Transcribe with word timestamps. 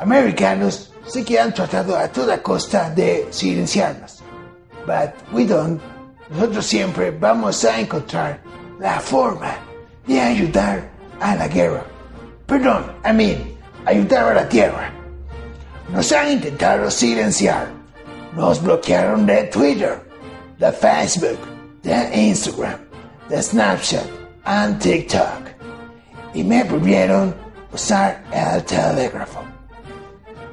americanos 0.00 0.92
sí 1.06 1.24
que 1.24 1.38
han 1.38 1.52
tratado 1.52 1.96
a 1.96 2.08
toda 2.08 2.42
costa 2.42 2.90
de 2.90 3.28
silenciarnos. 3.30 4.22
But 4.86 5.14
we 5.32 5.44
don't. 5.44 5.80
Nosotros 6.30 6.66
siempre 6.66 7.10
vamos 7.10 7.64
a 7.64 7.80
encontrar 7.80 8.40
la 8.78 9.00
forma 9.00 9.52
de 10.06 10.20
ayudar 10.20 10.88
a 11.20 11.34
la 11.34 11.48
guerra. 11.48 11.84
Perdón, 12.46 12.92
I 13.04 13.12
mean, 13.12 13.58
ayudar 13.84 14.32
a 14.32 14.34
la 14.34 14.48
tierra. 14.48 14.92
Nos 15.92 16.12
han 16.12 16.32
intentado 16.32 16.90
silenciar. 16.90 17.68
Nos 18.34 18.62
bloquearon 18.62 19.26
de 19.26 19.44
Twitter, 19.44 20.00
de 20.58 20.72
Facebook, 20.72 21.38
de 21.82 22.16
Instagram, 22.16 22.78
de 23.28 23.42
Snapchat 23.42 24.06
y 24.46 24.72
TikTok. 24.74 25.50
Y 26.34 26.44
me 26.44 26.64
prohibieron 26.64 27.34
usar 27.72 28.22
el 28.32 28.62
telégrafo. 28.64 29.49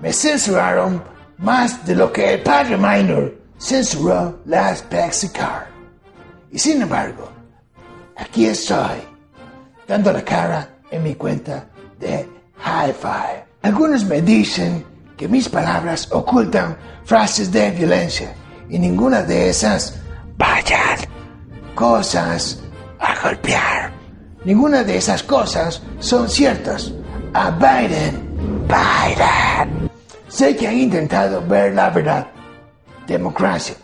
Me 0.01 0.13
censuraron 0.13 1.03
más 1.37 1.85
de 1.85 1.95
lo 1.95 2.11
que 2.11 2.35
el 2.35 2.43
padre 2.43 2.77
Minor 2.77 3.37
censuró 3.59 4.39
las 4.45 4.81
Pepsi 4.83 5.29
Car. 5.29 5.67
Y 6.51 6.59
sin 6.59 6.81
embargo, 6.81 7.29
aquí 8.15 8.45
estoy, 8.45 9.01
dando 9.87 10.11
la 10.11 10.23
cara 10.23 10.69
en 10.91 11.03
mi 11.03 11.15
cuenta 11.15 11.67
de 11.99 12.27
High 12.57 12.93
Five. 12.93 13.45
Algunos 13.63 14.05
me 14.05 14.21
dicen 14.21 14.85
que 15.17 15.27
mis 15.27 15.49
palabras 15.49 16.07
ocultan 16.11 16.77
frases 17.03 17.51
de 17.51 17.71
violencia 17.71 18.33
y 18.69 18.77
ninguna 18.77 19.23
de 19.23 19.49
esas 19.49 19.99
vayan 20.37 20.99
cosas 21.75 22.59
a 22.99 23.19
golpear. 23.21 23.91
Ninguna 24.45 24.83
de 24.83 24.97
esas 24.97 25.23
cosas 25.23 25.81
son 25.99 26.29
ciertas. 26.29 26.93
A 27.33 27.51
Biden, 27.51 28.65
Biden. 28.67 29.86
Sé 30.37 30.55
que 30.55 30.67
han 30.67 30.77
intentado 30.77 31.41
ver 31.47 31.73
la 31.73 31.89
verdad. 31.89 32.27
Democracia. 33.07 33.75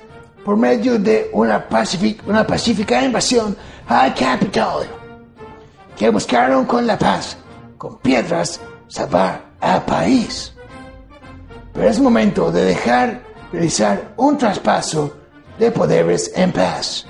Por 0.45 0.55
medio 0.55 0.99
de 0.99 1.31
una, 1.33 1.65
una 2.27 2.45
pacífica 2.45 3.03
invasión 3.03 3.57
al 3.87 4.13
Capitolio. 4.13 4.91
Que 5.97 6.11
buscaron 6.11 6.65
con 6.65 6.85
la 6.85 6.95
paz, 6.95 7.35
con 7.75 7.97
piedras, 7.97 8.61
salvar 8.87 9.43
al 9.61 9.83
país. 9.85 10.53
Pero 11.73 11.89
es 11.89 11.99
momento 11.99 12.51
de 12.51 12.65
dejar 12.65 13.23
realizar 13.51 14.13
un 14.17 14.37
traspaso 14.37 15.11
de 15.57 15.71
poderes 15.71 16.31
en 16.35 16.51
paz. 16.51 17.07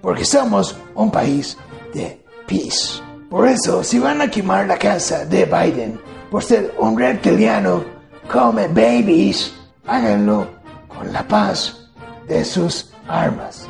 Porque 0.00 0.24
somos 0.24 0.76
un 0.94 1.10
país 1.10 1.58
de 1.92 2.24
peace. 2.46 3.02
Por 3.28 3.48
eso, 3.48 3.82
si 3.82 3.98
van 3.98 4.20
a 4.20 4.30
quemar 4.30 4.68
la 4.68 4.78
casa 4.78 5.24
de 5.24 5.44
Biden 5.44 6.00
por 6.30 6.44
ser 6.44 6.72
un 6.78 6.96
reptiliano 6.96 7.93
come 8.28 8.68
babies, 8.68 9.52
háganlo 9.86 10.48
con 10.88 11.12
la 11.12 11.26
paz 11.26 11.88
de 12.28 12.44
sus 12.44 12.92
armas. 13.08 13.68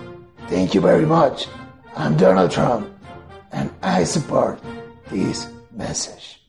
Thank 0.49 0.75
you 0.75 0.81
very 0.81 1.07
much. 1.07 1.49
I'm 1.97 2.17
Donald 2.17 2.51
Trump, 2.51 2.89
and 3.53 3.71
I 3.83 4.05
support 4.05 4.59
this 5.11 5.49
message. 5.73 6.44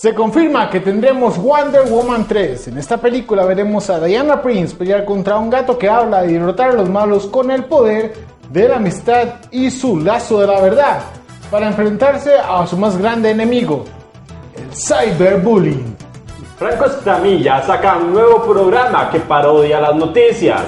Se 0.00 0.14
confirma 0.14 0.70
que 0.70 0.80
tendremos 0.80 1.36
Wonder 1.36 1.82
Woman 1.82 2.26
3. 2.26 2.68
En 2.68 2.78
esta 2.78 2.96
película 2.96 3.44
veremos 3.44 3.90
a 3.90 4.00
Diana 4.00 4.40
Prince 4.40 4.74
pelear 4.74 5.04
contra 5.04 5.36
un 5.36 5.50
gato 5.50 5.76
que 5.76 5.90
habla 5.90 6.24
y 6.24 6.32
derrotar 6.32 6.70
a 6.70 6.72
los 6.72 6.88
malos 6.88 7.26
con 7.26 7.50
el 7.50 7.66
poder 7.66 8.14
de 8.48 8.66
la 8.66 8.76
amistad 8.76 9.28
y 9.50 9.70
su 9.70 10.00
lazo 10.00 10.40
de 10.40 10.46
la 10.46 10.58
verdad 10.62 11.02
para 11.50 11.66
enfrentarse 11.66 12.32
a 12.34 12.66
su 12.66 12.78
más 12.78 12.96
grande 12.96 13.32
enemigo, 13.32 13.84
el 14.56 14.74
cyberbullying. 14.74 15.94
Franco 16.56 16.86
Estamilla 16.86 17.60
saca 17.60 17.98
un 17.98 18.14
nuevo 18.14 18.42
programa 18.42 19.10
que 19.10 19.20
parodia 19.20 19.82
las 19.82 19.96
noticias. 19.96 20.62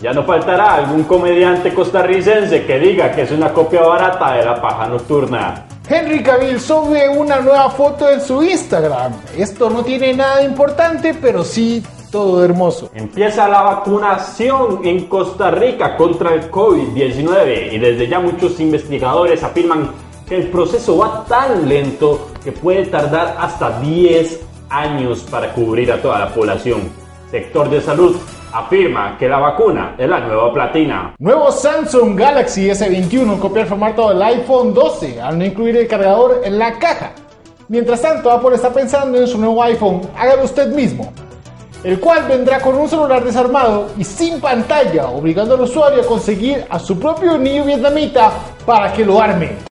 Ya 0.00 0.12
no 0.12 0.22
faltará 0.22 0.74
algún 0.74 1.02
comediante 1.02 1.74
costarricense 1.74 2.64
que 2.64 2.78
diga 2.78 3.10
que 3.10 3.22
es 3.22 3.32
una 3.32 3.52
copia 3.52 3.82
barata 3.82 4.34
de 4.34 4.44
la 4.44 4.62
paja 4.62 4.86
nocturna. 4.86 5.66
Henry 5.92 6.22
Cavill 6.22 6.60
sube 6.60 7.08
una 7.08 7.40
nueva 7.40 7.68
foto 7.68 8.08
en 8.08 8.20
su 8.20 8.40
Instagram. 8.44 9.12
Esto 9.36 9.68
no 9.68 9.82
tiene 9.82 10.14
nada 10.14 10.40
importante, 10.40 11.14
pero 11.14 11.42
sí 11.42 11.82
todo 12.12 12.44
hermoso. 12.44 12.92
Empieza 12.94 13.48
la 13.48 13.62
vacunación 13.62 14.82
en 14.84 15.06
Costa 15.06 15.50
Rica 15.50 15.96
contra 15.96 16.34
el 16.34 16.48
COVID-19 16.48 17.72
y 17.72 17.78
desde 17.78 18.06
ya 18.06 18.20
muchos 18.20 18.60
investigadores 18.60 19.42
afirman 19.42 19.90
que 20.28 20.36
el 20.36 20.46
proceso 20.46 20.96
va 20.96 21.24
tan 21.24 21.68
lento 21.68 22.28
que 22.44 22.52
puede 22.52 22.86
tardar 22.86 23.36
hasta 23.40 23.80
10 23.80 24.42
años 24.68 25.26
para 25.28 25.52
cubrir 25.52 25.90
a 25.90 26.00
toda 26.00 26.20
la 26.20 26.32
población. 26.32 26.82
Sector 27.32 27.68
de 27.68 27.80
salud 27.80 28.14
afirma 28.52 29.16
que 29.18 29.28
la 29.28 29.38
vacuna 29.38 29.94
es 29.98 30.08
la 30.08 30.20
nueva 30.20 30.52
platina. 30.52 31.14
Nuevo 31.18 31.50
Samsung 31.50 32.18
Galaxy 32.18 32.68
S21 32.68 33.38
copia 33.38 33.62
el 33.62 33.68
formato 33.68 34.08
del 34.08 34.22
iPhone 34.22 34.74
12 34.74 35.20
al 35.20 35.38
no 35.38 35.44
incluir 35.44 35.76
el 35.76 35.88
cargador 35.88 36.40
en 36.44 36.58
la 36.58 36.78
caja. 36.78 37.12
Mientras 37.68 38.02
tanto, 38.02 38.30
Apple 38.30 38.56
está 38.56 38.72
pensando 38.72 39.18
en 39.18 39.28
su 39.28 39.38
nuevo 39.38 39.62
iPhone, 39.62 40.00
hágalo 40.18 40.44
usted 40.44 40.74
mismo, 40.74 41.12
el 41.84 42.00
cual 42.00 42.24
vendrá 42.28 42.60
con 42.60 42.74
un 42.74 42.88
celular 42.88 43.22
desarmado 43.22 43.90
y 43.96 44.02
sin 44.02 44.40
pantalla, 44.40 45.08
obligando 45.08 45.54
al 45.54 45.60
usuario 45.60 46.02
a 46.02 46.06
conseguir 46.06 46.64
a 46.68 46.78
su 46.80 46.98
propio 46.98 47.38
niño 47.38 47.64
vietnamita 47.64 48.32
para 48.66 48.92
que 48.92 49.04
lo 49.04 49.20
arme. 49.22 49.69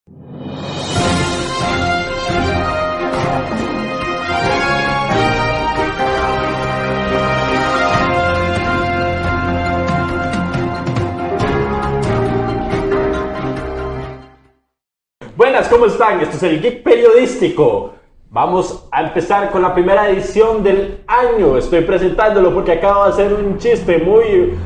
Buenas, 15.60 15.74
¿cómo 15.74 15.86
están? 15.88 16.22
Esto 16.22 16.38
es 16.38 16.44
el 16.44 16.62
Geek 16.62 16.84
Periodístico. 16.84 17.92
Vamos 18.30 18.88
a 18.94 19.04
empezar 19.04 19.52
con 19.52 19.62
la 19.62 19.74
primera 19.74 20.10
edición 20.10 20.64
del 20.64 21.04
año. 21.06 21.58
Estoy 21.58 21.82
presentándolo 21.82 22.54
porque 22.54 22.72
acabo 22.72 23.04
de 23.04 23.10
hacer 23.10 23.34
un 23.34 23.58
chiste 23.58 23.98
muy 23.98 24.58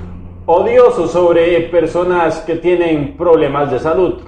odioso 0.46 1.08
sobre 1.08 1.62
personas 1.62 2.42
que 2.42 2.58
tienen 2.58 3.18
problemas 3.18 3.72
de 3.72 3.80
salud. 3.80 4.22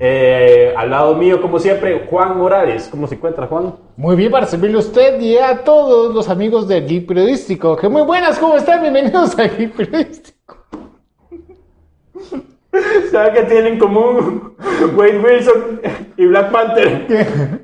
Eh, 0.00 0.74
al 0.76 0.90
lado 0.90 1.14
mío, 1.14 1.40
como 1.40 1.60
siempre, 1.60 2.08
Juan 2.10 2.38
Morales. 2.38 2.88
¿Cómo 2.90 3.06
se 3.06 3.14
encuentra, 3.14 3.46
Juan? 3.46 3.76
Muy 3.96 4.16
bien, 4.16 4.32
para 4.32 4.46
servirle 4.46 4.78
a 4.78 4.80
usted 4.80 5.20
y 5.20 5.38
a 5.38 5.62
todos 5.62 6.12
los 6.12 6.28
amigos 6.28 6.66
del 6.66 6.88
Geek 6.88 7.06
Periodístico. 7.06 7.76
Que 7.76 7.88
muy 7.88 8.02
buenas, 8.02 8.36
¿cómo 8.36 8.56
están? 8.56 8.82
Bienvenidos 8.82 9.38
al 9.38 9.56
Geek 9.56 9.76
Periodístico. 9.76 10.56
¿Sabes 13.10 13.34
qué 13.34 13.42
tienen 13.42 13.74
en 13.74 13.78
común 13.78 14.54
Wade 14.96 15.18
Wilson 15.18 15.80
y 16.16 16.26
Black 16.26 16.50
Panther? 16.50 17.06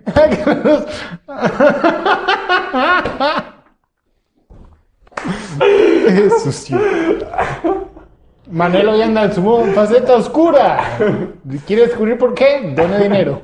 es 5.61 6.43
sucio. 6.43 6.79
Manelo 8.51 8.97
ya 8.97 9.07
anda 9.07 9.25
en 9.25 9.33
su 9.33 9.73
faceta 9.75 10.17
oscura. 10.17 10.99
¿Quiere 11.67 11.87
descubrir 11.87 12.19
por 12.19 12.35
qué? 12.35 12.73
Done 12.75 12.99
dinero. 12.99 13.41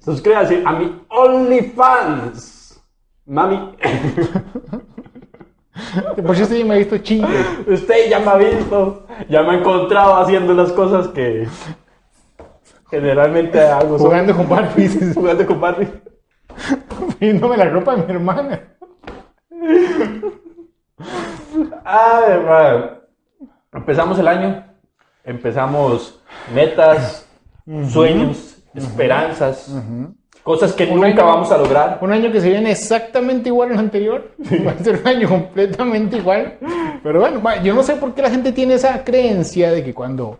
Suscríbase 0.00 0.62
a 0.64 0.72
mi 0.72 1.00
OnlyFans. 1.08 2.82
Mami. 3.26 3.76
Por 6.26 6.36
si 6.36 6.42
usted 6.42 6.64
me 6.64 6.74
ha 6.74 6.78
visto 6.78 6.98
chingue. 6.98 7.44
Usted 7.66 8.10
ya 8.10 8.18
me 8.18 8.30
ha 8.30 8.36
visto, 8.36 9.06
ya 9.28 9.42
me 9.42 9.50
ha 9.50 9.58
encontrado 9.58 10.16
haciendo 10.16 10.52
las 10.52 10.72
cosas 10.72 11.08
que 11.08 11.48
generalmente 12.90 13.60
hago. 13.60 13.98
Jugando 13.98 14.36
con 14.36 14.48
Barbie. 14.48 14.88
Jugando 15.14 15.46
con 15.46 15.60
Barbie. 15.60 15.88
Poniéndome 17.18 17.56
la 17.56 17.64
ropa 17.70 17.96
de 17.96 18.06
mi 18.06 18.12
hermana. 18.12 18.60
Ay, 21.84 23.02
Empezamos 23.72 24.18
el 24.18 24.28
año, 24.28 24.66
empezamos 25.24 26.22
metas, 26.54 27.26
sueños, 27.88 28.62
esperanzas. 28.74 29.74
Cosas 30.42 30.72
que 30.72 30.86
nunca 30.86 31.22
vamos 31.22 31.52
a 31.52 31.58
lograr. 31.58 31.98
Un 32.00 32.12
año 32.12 32.32
que 32.32 32.40
se 32.40 32.50
viene 32.50 32.72
exactamente 32.72 33.48
igual 33.48 33.72
al 33.72 33.78
anterior. 33.78 34.32
Va 34.66 34.72
a 34.72 34.78
ser 34.78 35.00
un 35.00 35.06
año 35.06 35.28
completamente 35.28 36.16
igual. 36.16 36.58
Pero 37.02 37.20
bueno, 37.20 37.40
yo 37.62 37.74
no 37.74 37.82
sé 37.82 37.94
por 37.94 38.12
qué 38.12 38.22
la 38.22 38.30
gente 38.30 38.50
tiene 38.50 38.74
esa 38.74 39.04
creencia 39.04 39.70
de 39.70 39.84
que 39.84 39.94
cuando 39.94 40.38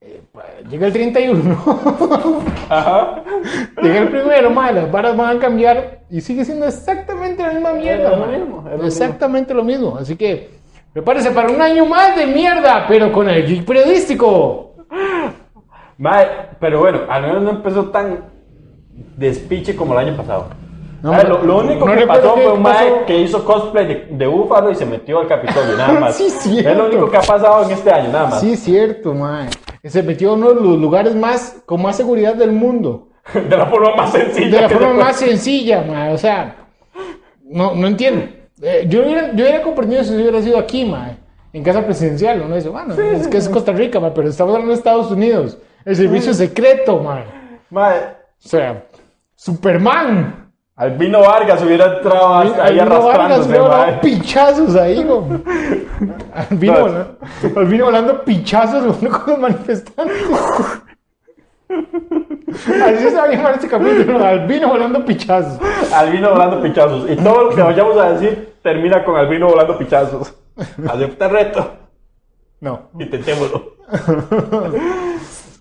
eh, 0.00 0.22
llega 0.70 0.86
el 0.86 0.92
31, 0.92 1.64
Ajá. 2.68 3.22
llega 3.82 3.98
el 3.98 4.08
primero, 4.08 4.50
mae, 4.50 4.72
las 4.72 4.90
varas 4.90 5.16
van 5.16 5.36
a 5.36 5.40
cambiar 5.40 6.04
y 6.08 6.20
sigue 6.20 6.44
siendo 6.44 6.66
exactamente 6.66 7.42
la 7.42 7.52
misma 7.52 7.72
mierda, 7.72 8.16
lo 8.16 8.26
mismo, 8.26 8.64
lo 8.78 8.86
exactamente 8.86 9.52
lo 9.52 9.64
mismo. 9.64 9.96
Así 9.98 10.16
que 10.16 10.50
prepárese 10.92 11.32
para 11.32 11.50
un 11.50 11.60
año 11.60 11.84
más 11.84 12.16
de 12.16 12.26
mierda, 12.26 12.86
pero 12.88 13.12
con 13.12 13.28
el 13.28 13.44
geek 13.44 13.64
periodístico. 13.64 14.74
Mae, 15.98 16.26
pero 16.58 16.78
bueno, 16.78 17.00
al 17.08 17.22
menos 17.22 17.42
no 17.42 17.50
empezó 17.50 17.90
tan 17.90 18.29
despiche 19.16 19.76
como 19.76 19.92
el 19.98 20.06
año 20.06 20.16
pasado. 20.16 20.46
No, 21.02 21.12
ver, 21.12 21.28
lo, 21.28 21.42
lo 21.42 21.58
único 21.60 21.86
no 21.86 21.96
que 21.96 22.06
pasó 22.06 22.34
fue 22.34 22.52
un 22.52 22.60
mae 22.62 23.04
que 23.06 23.18
hizo 23.18 23.42
cosplay 23.44 23.86
de, 23.86 24.08
de 24.10 24.26
búfalo 24.26 24.70
y 24.70 24.74
se 24.74 24.84
metió 24.84 25.20
al 25.20 25.28
Capitolio, 25.28 25.76
nada 25.76 25.98
más. 26.00 26.14
Sí, 26.14 26.28
cierto. 26.28 26.68
Es 26.70 26.76
lo 26.76 26.86
único 26.86 27.10
que 27.10 27.16
ha 27.16 27.22
pasado 27.22 27.64
en 27.64 27.70
este 27.70 27.90
año, 27.90 28.12
nada 28.12 28.26
más. 28.26 28.40
Sí, 28.40 28.54
cierto, 28.56 29.14
mae. 29.14 29.48
Se 29.82 30.02
metió 30.02 30.34
en 30.34 30.40
uno 30.40 30.48
de 30.50 30.60
los 30.60 30.78
lugares 30.78 31.14
más 31.14 31.62
con 31.64 31.80
más 31.80 31.96
seguridad 31.96 32.34
del 32.34 32.52
mundo. 32.52 33.08
De 33.32 33.56
la 33.56 33.66
forma 33.66 33.94
más 33.96 34.12
sencilla. 34.12 34.56
De 34.56 34.60
la 34.62 34.68
forma 34.68 34.92
más 34.92 35.16
sencilla, 35.16 35.82
mae. 35.82 36.12
O 36.12 36.18
sea, 36.18 36.56
no, 37.44 37.74
no 37.74 37.86
entiendo. 37.86 38.26
Eh, 38.62 38.84
yo, 38.86 39.02
hubiera, 39.02 39.32
yo 39.34 39.44
hubiera 39.44 39.62
comprendido 39.62 40.04
si 40.04 40.14
hubiera 40.14 40.42
sido 40.42 40.58
aquí, 40.58 40.84
mae. 40.84 41.16
En 41.52 41.64
casa 41.64 41.82
presidencial, 41.84 42.42
uno 42.42 42.56
dice, 42.56 42.68
bueno, 42.68 42.94
es 42.94 43.26
que 43.26 43.38
es 43.38 43.48
Costa 43.48 43.72
Rica, 43.72 43.98
mae, 44.00 44.12
pero 44.14 44.28
estamos 44.28 44.52
hablando 44.52 44.72
de 44.72 44.78
Estados 44.78 45.10
Unidos. 45.10 45.56
El 45.84 45.96
servicio 45.96 46.34
secreto, 46.34 46.98
mae. 46.98 47.24
Mae, 47.70 47.96
O 48.44 48.48
sea, 48.48 48.84
Superman. 49.40 50.52
Albino 50.76 51.20
Vargas 51.20 51.62
hubiera 51.62 51.96
entrado 51.96 52.34
ahí 52.36 52.52
Albino 52.60 53.02
Vargas 53.02 53.48
mae. 53.48 53.58
dando 53.58 54.00
pichazos 54.02 54.76
ahí, 54.76 55.02
güey. 55.02 55.22
Albino, 56.34 56.74
No. 56.74 56.80
volando, 56.82 57.16
Albino 57.56 57.84
volando 57.86 58.24
pichazos 58.24 58.96
con 58.98 59.24
los 59.26 59.38
manifestantes. 59.38 60.26
Así 61.70 63.08
se 63.08 63.14
va 63.16 63.24
a 63.24 63.28
llamar 63.28 63.54
este 63.54 63.68
capítulo, 63.68 64.22
Albino 64.22 64.68
volando 64.68 65.04
pichazos. 65.06 65.58
Albino 65.94 66.30
volando 66.32 66.62
pichazos. 66.62 67.10
Y 67.10 67.16
todo 67.16 67.44
lo 67.44 67.56
que 67.56 67.62
vayamos 67.62 67.96
a 67.96 68.10
decir 68.12 68.56
termina 68.62 69.02
con 69.04 69.16
Albino 69.16 69.46
volando 69.48 69.78
pichazos. 69.78 70.34
Acepta 70.86 71.24
el 71.26 71.30
reto. 71.30 71.72
No. 72.60 72.90
Intentémoslo. 72.98 73.76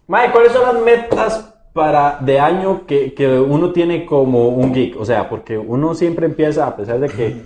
Mae, 0.08 0.32
¿cuáles 0.34 0.52
son 0.52 0.64
las 0.64 0.84
metas 0.84 1.54
para 1.80 2.18
de 2.20 2.42
año 2.42 2.86
que, 2.86 3.14
que 3.14 3.26
uno 3.40 3.72
tiene 3.72 4.06
como 4.06 4.50
un 4.50 4.74
geek? 4.74 5.00
O 5.00 5.06
sea, 5.06 5.30
porque 5.30 5.58
uno 5.58 5.96
siempre 5.96 6.26
empieza, 6.26 6.68
a 6.68 6.76
pesar 6.76 7.00
de 7.00 7.08
que 7.08 7.46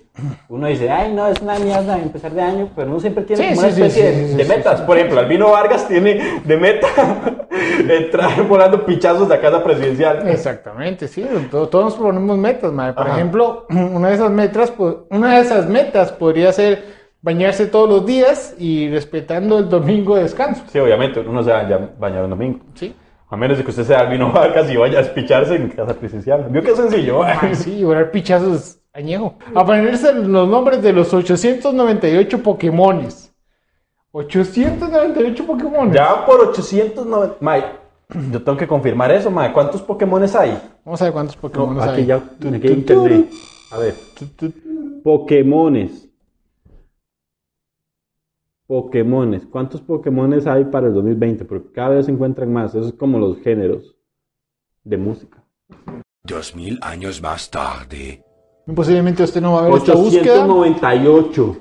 uno 0.50 0.66
dice, 0.66 0.90
ay, 0.90 1.14
no, 1.14 1.28
es 1.28 1.40
una 1.40 1.60
mierda 1.60 2.00
empezar 2.00 2.32
de 2.32 2.42
año, 2.42 2.70
pero 2.76 2.90
uno 2.90 3.00
siempre 3.00 3.24
tiene 3.26 3.44
Sí, 3.44 3.50
como 3.50 3.62
sí, 3.62 3.68
una 3.68 3.86
especie 3.88 4.12
sí, 4.12 4.36
de, 4.36 4.44
de 4.44 4.46
metas. 4.46 4.82
Por 4.82 4.98
ejemplo, 4.98 5.20
Albino 5.20 5.52
Vargas 5.52 5.88
tiene 5.88 6.42
de 6.44 6.58
meta 6.58 6.88
entrar 7.88 8.48
volando 8.48 8.86
pichazos 8.86 9.30
de 9.30 9.36
la 9.36 9.42
casa 9.42 9.64
presidencial. 9.64 10.28
Exactamente, 10.28 11.08
sí. 11.08 11.24
to- 11.52 11.70
Todos 11.70 11.86
nos 11.86 11.94
ponemos 11.96 12.36
metas, 12.38 12.72
madre. 12.74 12.94
Por 12.94 13.06
Ajá. 13.08 13.16
ejemplo, 13.18 13.66
una 13.70 14.10
de 14.10 14.16
esas 14.16 14.32
metas, 14.32 14.72
pues, 14.72 14.96
una 15.12 15.36
de 15.36 15.42
esas 15.42 15.68
metas 15.70 16.12
podría 16.12 16.52
ser 16.52 17.04
bañarse 17.22 17.68
todos 17.68 17.88
los 17.88 18.06
días 18.06 18.56
y 18.58 18.90
respetando 18.90 19.60
el 19.60 19.70
domingo 19.70 20.16
de 20.16 20.24
descanso. 20.24 20.64
Sí, 20.68 20.80
obviamente, 20.80 21.20
uno 21.22 21.34
no 21.34 21.44
se 21.44 21.52
va 21.52 21.60
a 21.60 21.80
bañar 22.00 22.24
un 22.24 22.32
domingo. 22.32 22.60
Sí. 22.74 22.94
A 23.30 23.36
menos 23.38 23.58
de 23.58 23.64
que 23.64 23.72
usted 23.72 23.84
sea 23.84 24.00
Albino 24.02 24.31
Vargas 24.31 24.70
y 24.70 24.78
vaya 24.78 25.00
a 25.00 25.02
despicharse 25.02 25.56
en 25.56 25.70
casa 25.70 25.94
presidencial. 25.96 26.46
¿Vio 26.50 26.62
qué 26.62 26.75
sencillo? 26.75 27.24
Ay, 27.24 27.56
sí, 27.56 27.80
llorar 27.80 28.12
pichazos 28.12 28.80
añejo. 28.94 29.36
Aprenderse 29.56 30.14
los 30.14 30.48
nombres 30.48 30.81
de 30.81 30.94
los 30.94 31.14
898 31.14 32.44
Pokémones. 32.44 33.34
898 34.12 35.46
Pokémones. 35.46 35.96
Ya 35.96 36.25
por 36.25 36.40
890. 36.50 37.38
Mae, 37.40 37.64
yo 38.31 38.44
tengo 38.44 38.58
que 38.58 38.68
confirmar 38.68 39.12
eso, 39.12 39.31
mae. 39.31 39.52
¿Cuántos 39.52 39.81
Pokémones 39.81 40.36
hay? 40.36 40.56
Vamos 40.86 41.02
a 41.02 41.06
ver 41.06 41.14
cuántos 41.14 41.36
Pokémones 41.36 41.84
aquí 41.84 42.02
hay. 42.02 42.08
ya 42.08 42.16
aquí 42.18 42.68
internet. 42.68 43.31
A 43.72 43.78
ver. 43.80 43.96
Pokémones. 45.04 46.10
Pokémones. 48.74 49.46
¿Cuántos 49.46 49.81
Pokémones 49.81 50.48
hay 50.48 50.64
para 50.66 50.88
el 50.88 50.96
2020? 50.96 51.46
Porque 51.46 51.72
cada 51.72 51.90
vez 51.90 52.08
se 52.08 52.12
encuentran 52.12 52.52
más. 52.52 52.74
Eso 52.74 52.88
es 52.88 52.94
como 52.94 53.20
los 53.20 53.38
géneros 53.38 53.96
de 54.84 54.98
música. 54.98 55.44
Dos 56.24 56.56
mil 56.56 56.80
años 56.81 57.22
más 57.22 57.52
tarde. 57.52 58.24
Posiblemente 58.75 59.22
usted 59.22 59.42
no 59.42 59.54
va 59.54 59.60
a 59.60 59.70
ver 59.70 59.74
esta 59.75 59.94
búsqueda. 59.94 60.44
898. 60.48 61.58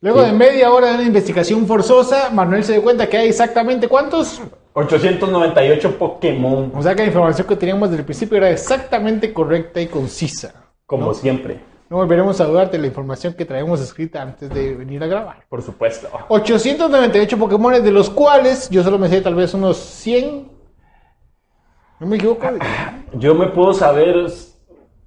Luego 0.00 0.22
de 0.22 0.32
media 0.32 0.72
hora 0.72 0.88
de 0.88 0.94
una 0.94 1.02
investigación 1.02 1.66
forzosa, 1.66 2.30
Manuel 2.30 2.64
se 2.64 2.72
dio 2.72 2.82
cuenta 2.82 3.06
que 3.06 3.18
hay 3.18 3.28
exactamente 3.28 3.86
cuántos. 3.86 4.40
898 4.72 5.98
Pokémon. 5.98 6.72
O 6.74 6.82
sea 6.82 6.94
que 6.94 7.02
la 7.02 7.08
información 7.08 7.46
que 7.46 7.56
teníamos 7.56 7.90
desde 7.90 8.00
el 8.00 8.06
principio 8.06 8.38
era 8.38 8.50
exactamente 8.50 9.30
correcta 9.34 9.78
y 9.78 9.88
concisa. 9.88 10.72
Como 10.86 11.12
siempre. 11.12 11.73
No 11.90 11.98
volveremos 11.98 12.40
a 12.40 12.46
dudar 12.46 12.70
de 12.70 12.78
la 12.78 12.86
información 12.86 13.34
que 13.34 13.44
traemos 13.44 13.80
escrita 13.80 14.22
antes 14.22 14.48
de 14.48 14.74
venir 14.74 15.02
a 15.02 15.06
grabar. 15.06 15.44
Por 15.48 15.60
supuesto. 15.60 16.08
898 16.28 17.38
Pokémon, 17.38 17.82
de 17.82 17.92
los 17.92 18.08
cuales 18.08 18.70
yo 18.70 18.82
solo 18.82 18.98
me 18.98 19.08
sé 19.08 19.20
tal 19.20 19.34
vez 19.34 19.52
unos 19.52 19.76
100. 19.76 20.48
No 22.00 22.06
me 22.06 22.16
equivoco. 22.16 22.46
Yo 23.14 23.34
me 23.34 23.46
puedo 23.46 23.72
saber 23.72 24.16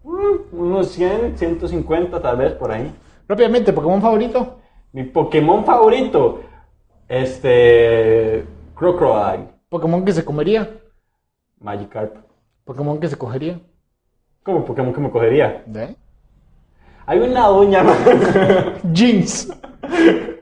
mm, 0.04 0.58
unos 0.58 0.88
100, 0.90 1.38
150 1.38 2.22
tal 2.22 2.38
vez 2.38 2.54
por 2.54 2.72
ahí. 2.72 2.96
Rápidamente, 3.28 3.74
Pokémon 3.74 4.02
favorito. 4.02 4.60
Mi 4.94 5.04
Pokémon 5.04 5.66
favorito, 5.66 6.42
este, 7.10 8.46
Crocodile, 8.74 9.50
Pokémon 9.68 10.06
que 10.06 10.14
se 10.14 10.24
comería. 10.24 10.80
Magikarp. 11.60 12.16
Pokémon 12.64 13.00
que 13.00 13.10
se 13.10 13.18
cogería. 13.18 13.60
¿Cómo 14.44 14.64
Pokémon 14.64 14.94
que 14.94 15.02
me 15.02 15.12
cogería? 15.12 15.64
¿De? 15.66 15.96
Hay 17.10 17.20
una 17.20 17.48
doña, 17.48 17.84
Jinx. 18.94 19.48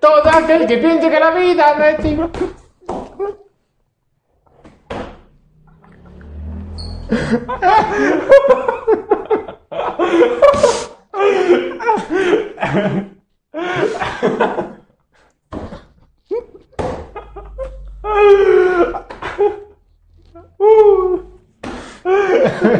Todo 0.01 0.27
aquel 0.27 0.65
que 0.65 0.77
piense 0.79 1.12
que 1.12 1.19
la 1.19 1.29
vida 1.29 1.75
no 1.77 1.83
es 1.83 2.00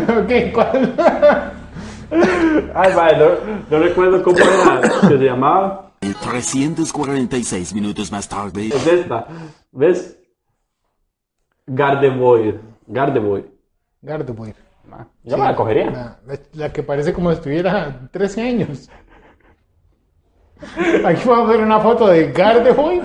ok, 0.10 0.54
¿cuál? 0.54 1.55
Ay, 2.76 2.94
vale, 2.96 3.18
no, 3.18 3.26
no 3.70 3.80
recuerdo 3.84 4.24
cómo 4.24 4.38
era 4.38 4.82
que 4.82 5.08
se 5.08 5.18
llamaba. 5.18 5.92
346 6.00 7.74
minutos 7.74 8.12
más 8.12 8.28
tarde. 8.30 8.68
Es 8.68 8.88
esta, 8.88 9.28
¿ves? 9.72 10.20
Gardevoir, 11.68 12.60
Gardevoir. 12.88 13.46
Gardevoir. 14.02 14.56
Yo 15.24 15.38
me 15.38 15.44
la 15.46 15.56
cogería. 15.56 15.90
La, 15.90 16.20
la- 16.28 16.40
la 16.54 16.72
que 16.72 16.84
parece 16.84 17.12
como 17.12 17.32
si 17.32 17.38
estuviera 17.38 18.08
13 18.12 18.42
años. 18.42 18.90
Aquí 21.06 21.28
vamos 21.28 21.50
a 21.50 21.52
ver 21.52 21.62
una 21.62 21.80
foto 21.80 22.08
de 22.08 22.32
Gardevoir. 22.32 23.04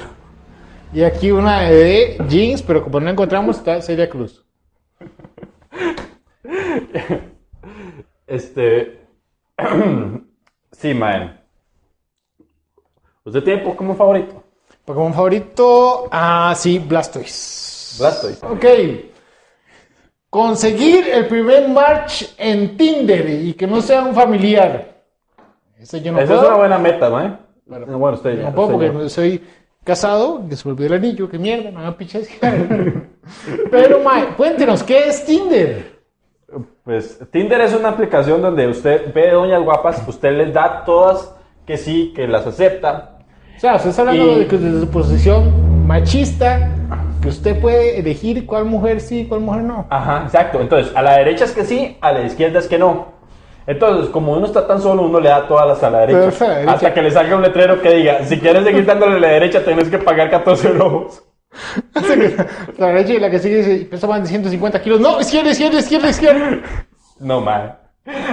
Y 0.92 1.02
aquí 1.02 1.30
una 1.30 1.62
de 1.62 2.18
Jeans, 2.28 2.62
pero 2.62 2.84
como 2.84 3.00
no 3.00 3.06
la 3.06 3.12
encontramos, 3.12 3.56
está 3.58 3.80
Celia 3.80 4.10
Cruz. 4.10 4.44
Este. 8.30 9.00
sí, 10.72 10.94
man. 10.94 11.40
¿Usted 13.24 13.42
tiene 13.42 13.62
Pokémon 13.62 13.96
favorito? 13.96 14.44
Pokémon 14.84 15.12
favorito, 15.12 16.08
ah, 16.12 16.54
sí, 16.56 16.78
Blastoise. 16.78 17.96
Blastoise. 17.98 18.46
Ok. 18.46 18.64
Conseguir 20.30 21.08
el 21.08 21.26
primer 21.26 21.68
match 21.68 22.22
en 22.38 22.76
Tinder 22.76 23.28
y 23.28 23.54
que 23.54 23.66
no 23.66 23.80
sea 23.82 24.02
un 24.04 24.14
familiar. 24.14 25.02
Ese 25.76 26.00
yo 26.00 26.12
no 26.12 26.20
Esa 26.20 26.28
puedo. 26.28 26.42
es 26.42 26.48
una 26.48 26.56
buena 26.56 26.78
meta, 26.78 27.10
man. 27.10 27.40
Bueno, 27.66 28.12
usted 28.12 28.38
ya. 28.38 28.44
No 28.44 28.54
puedo 28.54 28.70
porque 28.72 28.92
ya. 28.92 29.08
soy 29.08 29.42
casado, 29.82 30.48
que 30.48 30.54
se 30.54 30.68
me 30.68 30.74
olvidó 30.74 30.94
el 30.94 31.04
anillo, 31.04 31.28
qué 31.28 31.38
mierda, 31.38 31.72
no 31.72 31.80
me 31.80 31.92
piches. 31.92 32.28
Pero, 33.70 34.00
Mae, 34.04 34.34
cuéntenos, 34.36 34.84
¿qué 34.84 35.08
es 35.08 35.26
Tinder? 35.26 35.99
Pues 36.84 37.20
Tinder 37.30 37.60
es 37.60 37.74
una 37.74 37.90
aplicación 37.90 38.40
donde 38.40 38.66
usted 38.66 39.12
ve 39.14 39.30
doñas 39.30 39.62
guapas, 39.62 40.02
usted 40.08 40.32
les 40.36 40.52
da 40.52 40.82
todas 40.84 41.34
que 41.66 41.76
sí, 41.76 42.12
que 42.16 42.26
las 42.26 42.46
acepta. 42.46 43.18
O 43.56 43.60
sea, 43.60 43.76
usted 43.76 43.90
está 43.90 44.02
hablando 44.02 44.32
Y- 44.32 44.38
de 44.40 44.46
que 44.46 44.56
desde 44.56 44.80
su 44.80 44.88
posición 44.88 45.86
machista, 45.86 46.70
que 47.20 47.28
usted 47.28 47.60
puede 47.60 47.98
elegir 48.00 48.46
cuál 48.46 48.64
mujer 48.64 49.00
sí 49.00 49.20
y 49.20 49.26
cuál 49.26 49.40
mujer 49.40 49.62
no. 49.62 49.86
Ajá, 49.90 50.22
exacto. 50.24 50.60
Entonces, 50.60 50.90
a 50.96 51.02
la 51.02 51.18
derecha 51.18 51.44
es 51.44 51.52
que 51.52 51.64
sí, 51.64 51.98
a 52.00 52.12
la 52.12 52.22
izquierda 52.22 52.58
es 52.58 52.66
que 52.66 52.78
no. 52.78 53.08
Entonces, 53.66 54.08
como 54.10 54.32
uno 54.32 54.46
está 54.46 54.66
tan 54.66 54.80
solo, 54.80 55.02
uno 55.02 55.20
le 55.20 55.28
da 55.28 55.46
todas 55.46 55.66
las 55.68 55.82
a 55.82 55.90
la 55.90 56.00
derecha. 56.06 56.30
Pero, 56.38 56.44
a 56.44 56.48
la 56.48 56.54
derecha. 56.56 56.72
Hasta 56.74 56.94
que 56.94 57.02
le 57.02 57.10
salga 57.10 57.36
un 57.36 57.42
letrero 57.42 57.80
que 57.82 57.90
diga, 57.90 58.24
si 58.24 58.40
quieres 58.40 58.64
seguir 58.64 58.86
dándole 58.86 59.16
a 59.16 59.20
la 59.20 59.28
derecha, 59.28 59.62
tienes 59.62 59.90
que 59.90 59.98
pagar 59.98 60.30
14 60.30 60.68
robos. 60.72 61.22
La 62.78 62.86
derecha 62.88 63.12
y 63.14 63.18
la 63.20 63.30
que 63.30 63.38
sigue 63.38 63.56
dice, 63.62 63.84
pesa 63.86 64.06
más 64.06 64.22
de 64.22 64.28
150 64.28 64.82
kilos. 64.82 65.00
No, 65.00 65.20
izquierda, 65.20 65.50
izquierda, 65.50 65.78
izquierda, 65.78 66.10
izquierda. 66.10 66.60
No, 67.18 67.40
mae. 67.40 67.72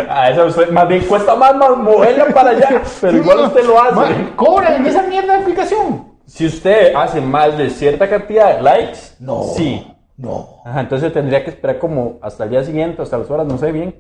A 0.10 0.30
esa 0.32 0.46
usted, 0.46 0.70
más 0.72 0.88
bien 0.88 1.02
cuesta 1.04 1.36
más, 1.36 1.56
más 1.56 1.78
moverla 1.78 2.26
para 2.28 2.52
allá, 2.52 2.82
pero 3.02 3.18
igual 3.18 3.40
usted 3.42 3.64
lo 3.66 3.82
hace. 3.82 3.96
Man, 3.96 4.34
cobra 4.36 4.76
en 4.76 4.86
esa 4.86 5.04
mierda 5.04 5.34
de 5.38 5.42
aplicación. 5.44 6.14
Si 6.26 6.46
usted 6.46 6.94
hace 6.96 7.22
más 7.22 7.58
de 7.58 7.70
cierta 7.70 8.10
cantidad 8.10 8.56
de 8.58 8.62
likes, 8.62 8.98
No. 9.20 9.44
sí. 9.56 9.86
No. 10.18 10.62
Ajá, 10.66 10.80
entonces 10.80 11.14
tendría 11.14 11.44
que 11.44 11.52
esperar 11.52 11.78
como 11.78 12.18
hasta 12.24 12.46
el 12.46 12.50
día 12.50 12.64
siguiente, 12.64 13.04
hasta 13.04 13.20
las 13.20 13.30
horas, 13.30 13.46
no 13.46 13.58
sé 13.60 13.72
bien, 13.72 13.96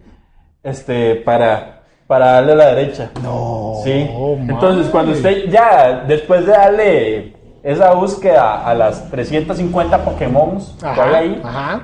este, 0.64 1.18
para, 1.18 1.84
para 2.08 2.32
darle 2.32 2.54
a 2.54 2.56
la 2.56 2.74
derecha. 2.74 3.12
No. 3.22 3.74
Sí. 3.84 4.10
madre. 4.10 4.46
Entonces, 4.54 4.88
cuando 4.88 5.12
usted 5.12 5.46
ya, 5.52 6.04
después 6.08 6.44
de 6.48 6.52
darle 6.52 7.37
esa 7.72 7.94
búsqueda 7.94 8.66
a 8.66 8.74
las 8.74 9.10
350 9.12 10.06
Pokémon 10.06 10.58
que 10.80 11.02
hay 11.02 11.14
ahí, 11.16 11.42
ajá. 11.44 11.82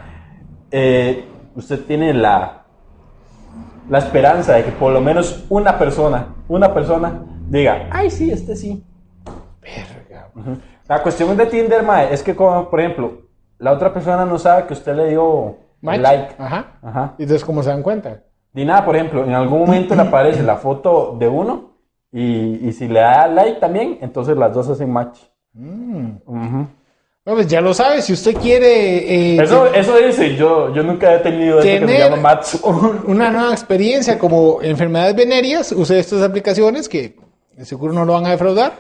eh, 0.72 1.28
usted 1.56 1.82
tiene 1.86 2.14
la, 2.14 2.64
la 3.90 3.98
esperanza 3.98 4.54
de 4.54 4.64
que 4.64 4.72
por 4.72 4.94
lo 4.94 5.02
menos 5.02 5.46
una 5.50 5.78
persona, 5.78 6.28
una 6.48 6.74
persona 6.74 7.26
diga, 7.50 7.90
ay, 7.92 8.10
sí, 8.10 8.32
este 8.32 8.56
sí. 8.56 8.82
Verga. 9.62 10.30
La 10.88 11.04
cuestión 11.04 11.36
de 11.36 11.46
Tinder, 11.48 11.84
mae, 11.84 12.14
es 12.14 12.24
que, 12.24 12.34
como, 12.34 12.70
por 12.70 12.80
ejemplo, 12.80 13.22
la 13.60 13.72
otra 13.74 13.94
persona 13.94 14.26
no 14.26 14.38
sabe 14.40 14.66
que 14.66 14.74
usted 14.74 14.96
le 14.96 15.10
dio 15.10 15.58
Match. 15.82 16.00
like. 16.00 16.36
Ajá. 16.38 16.80
Ajá. 16.82 17.14
Y 17.18 17.24
entonces, 17.24 17.44
¿cómo 17.46 17.62
se 17.62 17.70
dan 17.70 17.84
cuenta? 17.84 18.24
Ni 18.54 18.64
nada, 18.64 18.86
por 18.86 18.96
ejemplo, 18.96 19.26
en 19.26 19.34
algún 19.34 19.60
momento 19.60 19.96
le 19.96 20.02
aparece 20.08 20.44
la 20.44 20.56
foto 20.56 21.18
de 21.20 21.28
uno 21.28 21.72
y, 22.12 22.68
y 22.68 22.72
si 22.72 22.88
le 22.88 23.02
da 23.02 23.28
like 23.28 23.60
también, 23.60 23.98
entonces 24.02 24.38
las 24.38 24.54
dos 24.54 24.70
hacen 24.70 24.90
match. 24.90 25.20
No, 27.26 27.36
pues 27.36 27.48
ya 27.48 27.62
lo 27.62 27.74
sabe, 27.74 28.02
si 28.02 28.12
usted 28.12 28.36
quiere 28.36 29.36
eh, 29.36 29.42
Eso, 29.42 29.68
eso 29.68 29.96
dice, 29.98 30.36
yo, 30.36 30.74
yo 30.74 30.84
nunca 30.84 31.14
he 31.16 31.20
tenido 31.20 31.60
eso 31.60 31.64
que 31.80 31.88
se 31.88 32.00
llama 32.10 32.40
un- 32.64 33.04
una 33.08 33.32
nueva 33.32 33.52
experiencia 33.54 34.20
como 34.20 34.62
enfermedades 34.62 35.16
venéreas, 35.16 35.72
use 35.72 35.98
estas 36.00 36.22
aplicaciones 36.22 36.90
que 36.90 37.16
seguro 37.62 37.94
no 37.94 38.04
lo 38.04 38.14
van 38.14 38.26
a 38.26 38.32
defraudar. 38.32 38.74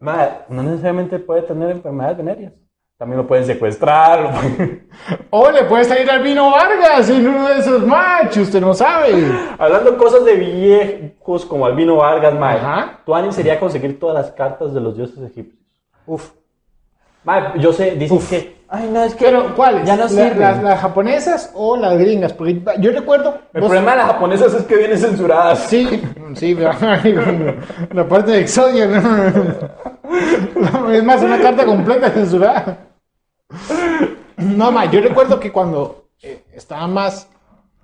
Mae, 0.00 0.28
no 0.48 0.62
necesariamente 0.64 1.20
puede 1.20 1.42
tener 1.42 1.70
enfermedades 1.70 2.16
venéreas. 2.16 2.52
También 2.96 3.18
lo 3.18 3.26
pueden 3.26 3.44
secuestrar. 3.46 4.32
O 5.30 5.50
le 5.50 5.64
puede 5.64 5.84
salir 5.84 6.08
al 6.10 6.22
vino 6.22 6.50
Vargas 6.52 7.10
en 7.10 7.26
uno 7.26 7.48
de 7.48 7.58
esos 7.58 7.84
match, 7.84 8.36
usted 8.38 8.60
no 8.60 8.72
sabe. 8.72 9.12
Hablando 9.58 9.96
cosas 9.98 10.24
de 10.24 10.34
viejos 10.36 11.44
como 11.44 11.66
Albino 11.66 11.96
Vargas, 11.96 12.34
mae. 12.34 12.56
Ajá. 12.58 13.00
Tu 13.04 13.12
ánimo 13.14 13.32
sería 13.32 13.58
conseguir 13.60 13.98
todas 14.00 14.14
las 14.16 14.32
cartas 14.32 14.72
de 14.72 14.80
los 14.80 14.96
dioses 14.96 15.18
egipcios. 15.18 15.63
Uf. 16.06 16.30
Yo 17.58 17.72
sé, 17.72 17.92
dicen 17.92 18.18
que... 18.28 18.54
Ay, 18.68 18.90
no, 18.92 19.04
es 19.04 19.14
que... 19.14 19.24
Pero, 19.26 19.54
¿cuáles? 19.54 19.86
Ya 19.86 19.96
no 19.96 20.02
La- 20.02 20.08
sirven. 20.08 20.40
las, 20.40 20.62
las 20.62 20.80
japonesas 20.80 21.50
o 21.54 21.76
las 21.76 21.96
gringas? 21.98 22.32
Porque 22.32 22.60
yo 22.80 22.90
recuerdo. 22.90 23.38
El 23.52 23.60
vos- 23.60 23.70
problema 23.70 23.92
de 23.92 23.96
las 23.98 24.06
japonesas 24.08 24.54
es 24.54 24.64
que 24.64 24.76
vienen 24.76 24.98
censuradas. 24.98 25.60
Sí, 25.60 26.02
sí, 26.34 26.54
pero 26.54 26.72
la 27.92 28.08
parte 28.08 28.32
de 28.32 28.40
Exodia. 28.40 28.86
¿no? 28.86 30.90
Es 30.90 31.04
más, 31.04 31.22
una 31.22 31.40
carta 31.40 31.64
completa 31.64 32.10
censurada. 32.10 32.78
No, 34.36 34.72
ma, 34.72 34.90
yo 34.90 35.00
recuerdo 35.00 35.38
que 35.40 35.52
cuando 35.52 36.08
eh, 36.22 36.44
estaba 36.52 36.86
más 36.88 37.28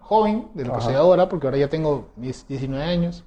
joven 0.00 0.48
de 0.54 0.64
lo 0.64 0.74
que 0.74 0.80
soy 0.80 0.94
ahora, 0.94 1.28
porque 1.28 1.46
ahora 1.46 1.58
ya 1.58 1.68
tengo 1.68 2.10
mis 2.16 2.46
19 2.48 2.82
años, 2.84 3.24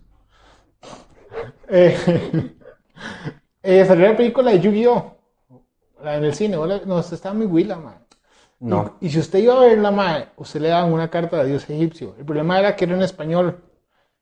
eh, 1.70 1.98
eh, 3.63 3.86
salió 3.86 4.08
la 4.08 4.17
película 4.17 4.51
de 4.51 4.60
Yu-Gi-Oh! 4.60 5.15
En 6.03 6.24
el 6.25 6.34
cine, 6.36 6.58
¿o 6.58 6.65
la- 6.65 6.82
no, 6.86 7.00
estaba 7.00 7.34
muy 7.34 7.46
huila, 7.46 7.77
ma. 7.77 7.96
No. 8.60 8.98
Y, 9.01 9.08
y 9.08 9.10
si 9.10 9.20
usted 9.20 9.39
iba 9.39 9.55
a 9.55 9.60
verla, 9.65 9.89
ma, 9.91 10.25
usted 10.38 10.62
le 10.62 10.70
daban 10.70 10.91
una 10.91 11.10
carta 11.10 11.38
de 11.43 11.50
dios 11.50 11.70
egipcio. 11.70 12.15
El 12.20 12.25
problema 12.25 12.60
era 12.60 12.75
que 12.75 12.86
era 12.86 12.96
en 12.96 13.01
español. 13.01 13.58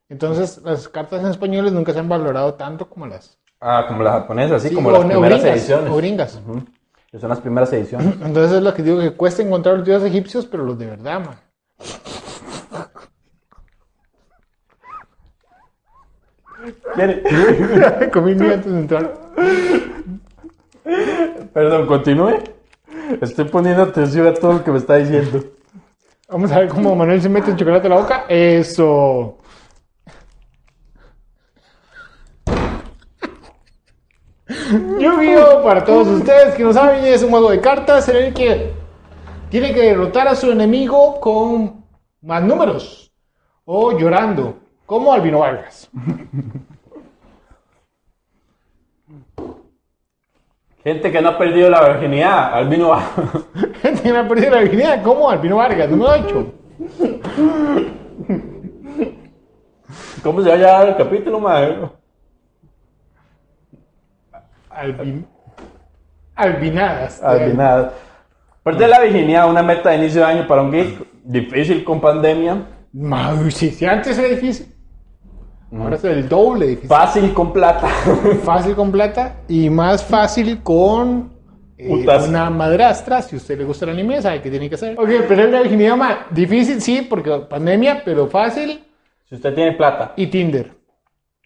Entonces, 0.09 0.59
las 0.63 0.87
cartas 0.89 1.21
en 1.21 1.27
español 1.27 1.73
nunca 1.73 1.93
se 1.93 1.99
han 1.99 2.09
valorado 2.09 2.53
tanto 2.55 2.87
como 2.89 3.07
las 3.07 3.37
Ah, 3.59 3.85
como 3.87 4.01
las 4.03 4.13
japonesas, 4.13 4.63
Sí, 4.63 4.73
como 4.73 4.89
o- 4.89 4.91
las 4.91 5.01
o 5.01 5.07
primeras 5.07 5.39
gringas, 5.41 5.57
ediciones. 5.59 5.91
o 5.91 5.95
gringas. 5.97 6.41
Son 7.19 7.29
las 7.29 7.39
primeras 7.39 7.71
ediciones. 7.73 8.07
Entonces 8.23 8.51
es 8.57 8.63
lo 8.63 8.73
que 8.73 8.83
digo 8.83 8.99
que 8.99 9.11
cuesta 9.11 9.41
encontrar 9.43 9.77
los 9.77 9.85
dioses 9.85 10.09
egipcios, 10.09 10.45
pero 10.45 10.63
los 10.63 10.77
de 10.79 10.85
verdad, 10.87 11.19
man. 11.25 11.35
Comí 18.13 18.31
antes 18.31 18.65
de 18.71 18.79
entrar. 18.79 19.30
Perdón, 21.53 21.87
continúe. 21.87 22.39
Estoy 23.21 23.45
poniendo 23.45 23.83
atención 23.83 24.27
a 24.27 24.33
todo 24.33 24.53
lo 24.53 24.63
que 24.63 24.71
me 24.71 24.77
está 24.77 24.95
diciendo. 24.95 25.43
Vamos 26.29 26.51
a 26.51 26.59
ver 26.59 26.69
cómo 26.69 26.95
Manuel 26.95 27.21
se 27.21 27.29
mete 27.29 27.51
el 27.51 27.57
chocolate 27.57 27.87
en 27.87 27.93
la 27.93 27.99
boca. 27.99 28.25
Eso. 28.29 29.37
Yu-Gi-Oh! 34.69 35.63
para 35.63 35.83
todos 35.83 36.07
ustedes 36.07 36.55
que 36.55 36.63
no 36.63 36.73
saben, 36.73 37.03
es 37.05 37.23
un 37.23 37.31
juego 37.31 37.51
de 37.51 37.59
cartas 37.59 38.07
en 38.09 38.15
el 38.17 38.33
que 38.33 38.73
tiene 39.49 39.73
que 39.73 39.81
derrotar 39.81 40.27
a 40.27 40.35
su 40.35 40.51
enemigo 40.51 41.19
con 41.19 41.83
más 42.21 42.43
números 42.43 43.11
o 43.65 43.97
llorando, 43.97 44.59
como 44.85 45.13
Albino 45.13 45.39
Vargas. 45.39 45.89
Gente 50.83 51.11
que 51.11 51.21
no 51.21 51.29
ha 51.29 51.37
perdido 51.37 51.69
la 51.69 51.89
virginidad, 51.89 52.53
Albino 52.55 52.89
va. 52.89 53.03
Gente 53.81 54.01
que 54.01 54.11
me 54.11 54.19
ha 54.19 54.27
perdido 54.27 54.51
la 54.51 54.61
virginidad, 54.61 55.03
como 55.03 55.29
Albino 55.29 55.57
Vargas, 55.57 55.89
número 55.89 56.11
8. 56.11 56.53
¿Cómo 60.23 60.41
se 60.41 60.49
va 60.49 60.55
a 60.55 60.57
llamar 60.57 60.87
el 60.89 60.97
capítulo, 60.97 61.39
madre? 61.39 61.89
Albin... 64.69 65.27
Albinadas. 66.35 67.21
Albinada. 67.21 67.93
Perder 68.63 68.89
la 68.89 69.01
virginidad, 69.01 69.49
una 69.49 69.61
meta 69.61 69.89
de 69.89 69.97
inicio 69.97 70.21
de 70.21 70.27
año 70.27 70.47
para 70.47 70.63
un 70.63 70.71
geek. 70.71 71.11
Difícil 71.23 71.83
con 71.83 72.01
pandemia. 72.01 72.65
Si, 73.51 73.69
si 73.69 73.85
antes 73.85 74.17
era 74.17 74.27
difícil, 74.27 74.73
ahora 75.77 75.95
es 75.95 76.03
el 76.03 76.27
doble 76.29 76.67
difícil. 76.67 76.89
Fácil 76.89 77.33
con 77.33 77.53
plata. 77.53 77.87
Fácil 78.43 78.75
con 78.75 78.91
plata 78.91 79.37
y 79.47 79.69
más 79.69 80.03
fácil 80.03 80.61
con 80.63 81.31
eh, 81.77 81.89
una 82.27 82.49
madrastra. 82.49 83.21
Si 83.21 83.35
a 83.35 83.37
usted 83.37 83.57
le 83.57 83.63
gusta 83.65 83.85
el 83.85 83.91
anime, 83.91 84.21
sabe 84.21 84.41
qué 84.41 84.49
tiene 84.49 84.67
que 84.69 84.75
hacer. 84.75 84.99
Ok, 84.99 85.09
pero 85.27 85.47
la 85.47 85.61
virginidad 85.61 85.95
más 85.97 86.17
difícil, 86.31 86.81
sí, 86.81 87.05
porque 87.09 87.31
pandemia, 87.49 88.01
pero 88.03 88.27
fácil 88.27 88.83
si 89.27 89.35
usted 89.35 89.53
tiene 89.53 89.73
plata. 89.73 90.13
y 90.15 90.27
Tinder. 90.27 90.73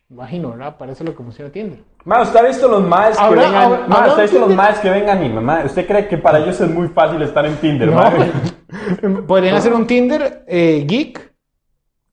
Imagino, 0.10 0.52
¿verdad? 0.52 0.76
Parece 0.78 1.04
lo 1.04 1.16
que 1.16 1.24
funciona 1.24 1.52
Tinder. 1.52 1.80
Ma, 2.04 2.22
¿usted 2.22 2.40
ha 2.40 2.44
visto 2.44 2.68
los 2.68 2.84
maes 2.84 3.18
que 3.18 3.24
Ahora- 3.24 3.42
ven 3.42 3.56
anime? 3.56 3.64
ahora- 3.76 3.88
Ma, 3.88 3.96
ahora 3.96 4.08
¿usted 4.10 4.20
ha 4.20 4.26
visto 4.26 4.40
los 4.40 4.56
maes 4.56 4.80
que 4.80 4.90
ven 4.92 5.10
anime? 5.10 5.42
Ma? 5.42 5.64
¿Usted 5.66 5.88
cree 5.88 6.08
que 6.08 6.18
para 6.20 6.40
ellos 6.40 6.62
es 6.62 6.70
muy 6.70 6.88
fácil 6.90 7.22
estar 7.24 7.44
en 7.46 7.56
Tinder, 7.58 7.88
No. 7.90 7.96
ma? 7.96 8.12
Podrían 9.28 9.56
hacer 9.56 9.74
un 9.74 9.88
Tinder 9.88 10.44
eh, 10.48 10.84
geek. 10.88 11.34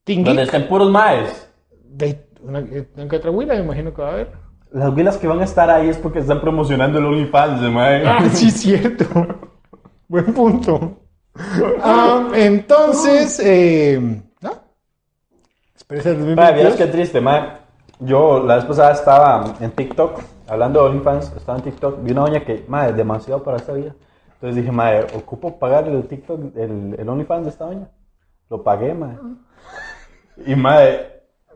Teen 0.04 0.24
Donde 0.24 0.42
geek. 0.42 0.54
estén 0.54 0.68
puros 0.68 0.90
maes. 0.90 1.48
De, 1.92 2.26
una, 2.42 2.64
que 2.64 3.16
otra 3.16 3.30
huila, 3.30 3.54
me 3.54 3.60
imagino 3.60 3.92
que 3.92 4.02
va 4.02 4.08
a 4.08 4.12
haber. 4.12 4.32
Las 4.70 4.94
huilas 4.94 5.18
que 5.18 5.26
van 5.26 5.40
a 5.40 5.44
estar 5.44 5.68
ahí 5.68 5.88
es 5.88 5.98
porque 5.98 6.20
están 6.20 6.40
promocionando 6.40 6.98
el 6.98 7.04
OnlyFans, 7.04 7.60
mae. 7.70 8.06
Ah, 8.06 8.24
sí, 8.32 8.50
cierto. 8.50 9.04
Buen 10.08 10.32
punto. 10.32 10.98
Ah, 11.82 12.28
entonces, 12.34 13.40
eh, 13.44 14.00
¿no? 14.40 14.50
2022. 15.88 16.74
qué 16.76 16.86
triste, 16.86 17.20
ma. 17.20 17.60
Yo 18.00 18.42
la 18.42 18.56
vez 18.56 18.64
pasada 18.64 18.92
estaba 18.92 19.54
en 19.60 19.70
TikTok, 19.70 20.20
hablando 20.48 20.82
de 20.82 20.90
OnlyFans, 20.90 21.32
estaba 21.36 21.58
en 21.58 21.64
TikTok, 21.64 22.02
vi 22.02 22.12
una 22.12 22.22
doña 22.22 22.44
que, 22.44 22.64
ma, 22.66 22.88
es 22.88 22.96
demasiado 22.96 23.42
para 23.42 23.58
esta 23.58 23.72
vida. 23.74 23.94
Entonces 24.34 24.56
dije, 24.56 24.72
ma, 24.72 24.90
ocupo 25.14 25.58
pagar 25.58 25.86
el 25.86 26.02
TikTok, 26.08 26.56
el, 26.56 26.96
el 26.98 27.08
OnlyFans 27.08 27.44
de 27.44 27.50
esta 27.50 27.66
doña. 27.66 27.88
Lo 28.50 28.62
pagué, 28.62 28.92
ma. 28.92 29.20
Y, 30.46 30.56
ma, 30.56 30.80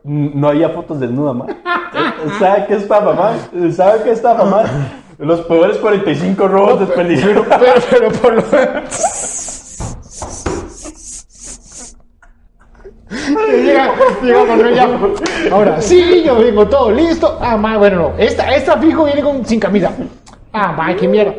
no 0.07 0.49
había 0.49 0.71
fotos 0.71 1.01
desnuda, 1.01 1.33
ma. 1.33 1.47
¿Sabe 2.39 2.67
qué 2.67 2.75
estafa, 2.75 3.13
ma? 3.13 3.73
¿Sabe 3.73 4.03
qué 4.05 4.13
estafa, 4.13 4.45
ma? 4.45 4.65
Los 5.19 5.41
peores 5.43 5.79
45 5.79 6.49
robos 6.49 6.81
desperdiciados. 6.81 7.47
Pero, 7.59 7.73
pero 7.91 8.13
por 8.13 8.35
lo 8.35 8.43
Llega, 13.09 13.95
llega 14.23 14.45
Manuel 14.45 14.75
ya. 14.75 14.89
Ahora 15.53 15.81
sí, 15.81 16.23
yo 16.25 16.39
vengo 16.39 16.67
todo 16.69 16.91
listo. 16.91 17.39
Ah, 17.41 17.57
ma, 17.57 17.79
bueno, 17.79 17.97
no. 17.97 18.19
Esta, 18.19 18.55
esta 18.55 18.77
fijo 18.79 19.05
viene 19.05 19.23
con, 19.23 19.45
sin 19.47 19.61
camisa. 19.61 19.93
Ah, 20.53 20.73
ma, 20.73 20.95
qué 20.95 21.07
mierda. 21.09 21.35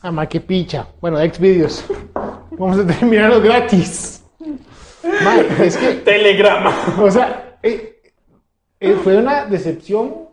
Ah, 0.00 0.12
ma, 0.12 0.26
qué 0.26 0.40
picha. 0.40 0.86
Bueno, 1.00 1.20
ex 1.20 1.38
videos. 1.38 1.84
Vamos 2.52 2.78
a 2.78 2.86
terminarlo 2.86 3.40
gratis. 3.40 4.22
Ma, 5.24 5.36
es 5.64 5.76
que, 5.76 5.94
Telegrama. 5.94 6.72
o 7.00 7.10
sea, 7.10 7.58
eh, 7.62 7.97
eh, 8.80 8.94
fue 8.94 9.16
una 9.16 9.46
decepción 9.46 10.28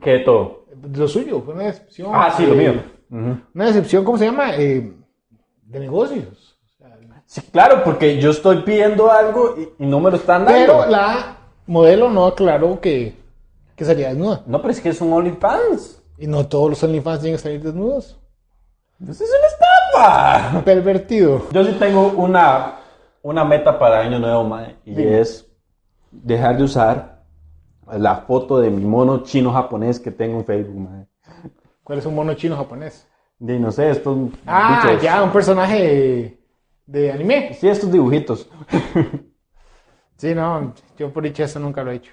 ¿Qué 0.00 0.10
de 0.10 0.18
todo? 0.20 0.62
lo 0.94 1.08
suyo, 1.08 1.40
fue 1.42 1.54
una 1.54 1.64
decepción. 1.64 2.10
Ah, 2.12 2.32
sí, 2.36 2.46
lo 2.46 2.54
eh, 2.54 2.56
mío. 2.56 2.82
Una 3.54 3.66
decepción, 3.66 4.04
¿cómo 4.04 4.18
se 4.18 4.24
llama? 4.24 4.56
Eh, 4.56 4.92
de 5.62 5.80
negocios. 5.80 6.58
Sí, 7.26 7.40
claro, 7.50 7.82
porque 7.84 8.20
yo 8.20 8.30
estoy 8.30 8.62
pidiendo 8.62 9.10
algo 9.10 9.54
y, 9.56 9.84
y 9.84 9.86
no 9.86 10.00
me 10.00 10.10
lo 10.10 10.16
están 10.16 10.44
dando. 10.44 10.60
Pero 10.60 10.86
la 10.86 11.36
modelo 11.66 12.10
no 12.10 12.26
aclaró 12.26 12.80
que, 12.80 13.16
que 13.74 13.84
salía 13.84 14.08
desnuda. 14.08 14.42
No, 14.46 14.60
pero 14.60 14.72
es 14.72 14.80
que 14.80 14.90
es 14.90 15.00
un 15.00 15.12
OnlyFans. 15.12 16.02
Y 16.18 16.26
no 16.26 16.46
todos 16.46 16.70
los 16.70 16.82
OnlyFans 16.82 17.20
tienen 17.20 17.36
que 17.36 17.42
salir 17.42 17.62
desnudos. 17.62 18.18
Pues 19.04 19.20
es 19.20 19.30
una 19.30 19.46
estafa. 19.46 20.64
Pervertido. 20.64 21.42
Yo 21.52 21.64
sí 21.64 21.72
tengo 21.78 22.08
una, 22.08 22.80
una 23.22 23.44
meta 23.44 23.78
para 23.78 24.00
Año 24.00 24.18
Nuevo, 24.18 24.44
mae, 24.44 24.76
y 24.84 25.02
es 25.02 25.50
dejar 26.10 26.58
de 26.58 26.64
usar 26.64 27.11
la 27.98 28.16
foto 28.16 28.58
de 28.60 28.70
mi 28.70 28.84
mono 28.84 29.22
chino 29.22 29.52
japonés 29.52 30.00
que 30.00 30.10
tengo 30.10 30.38
en 30.38 30.44
Facebook. 30.44 30.88
¿Cuál 31.82 31.98
es 31.98 32.06
un 32.06 32.14
mono 32.14 32.34
chino 32.34 32.56
japonés? 32.56 33.08
Y 33.40 33.58
no 33.58 33.70
sé, 33.72 33.90
estos 33.90 34.16
Ah, 34.46 34.82
bichos. 34.86 35.02
ya, 35.02 35.22
un 35.22 35.30
personaje 35.32 35.82
de, 35.82 36.40
de 36.86 37.12
anime. 37.12 37.54
Sí, 37.54 37.68
estos 37.68 37.90
dibujitos. 37.90 38.48
Sí, 40.16 40.36
no, 40.36 40.72
yo 40.96 41.12
por 41.12 41.24
dicho 41.24 41.42
eso 41.42 41.58
nunca 41.58 41.82
lo 41.82 41.90
he 41.90 41.96
hecho. 41.96 42.12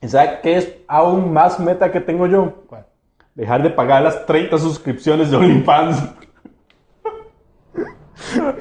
¿Y 0.00 0.06
sabe 0.08 0.38
qué 0.40 0.56
es 0.56 0.72
aún 0.86 1.32
más 1.32 1.58
meta 1.58 1.90
que 1.90 2.00
tengo 2.00 2.28
yo? 2.28 2.62
¿Cuál? 2.68 2.86
Dejar 3.34 3.62
de 3.62 3.70
pagar 3.70 4.02
las 4.02 4.24
30 4.24 4.56
suscripciones 4.58 5.30
de 5.32 5.36
OnlyFans. 5.36 6.00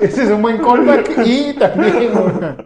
Ese 0.01 0.24
es 0.24 0.31
un 0.31 0.41
buen 0.41 0.57
callback 0.57 1.12
y 1.25 1.53
también 1.53 2.12
una, 2.17 2.57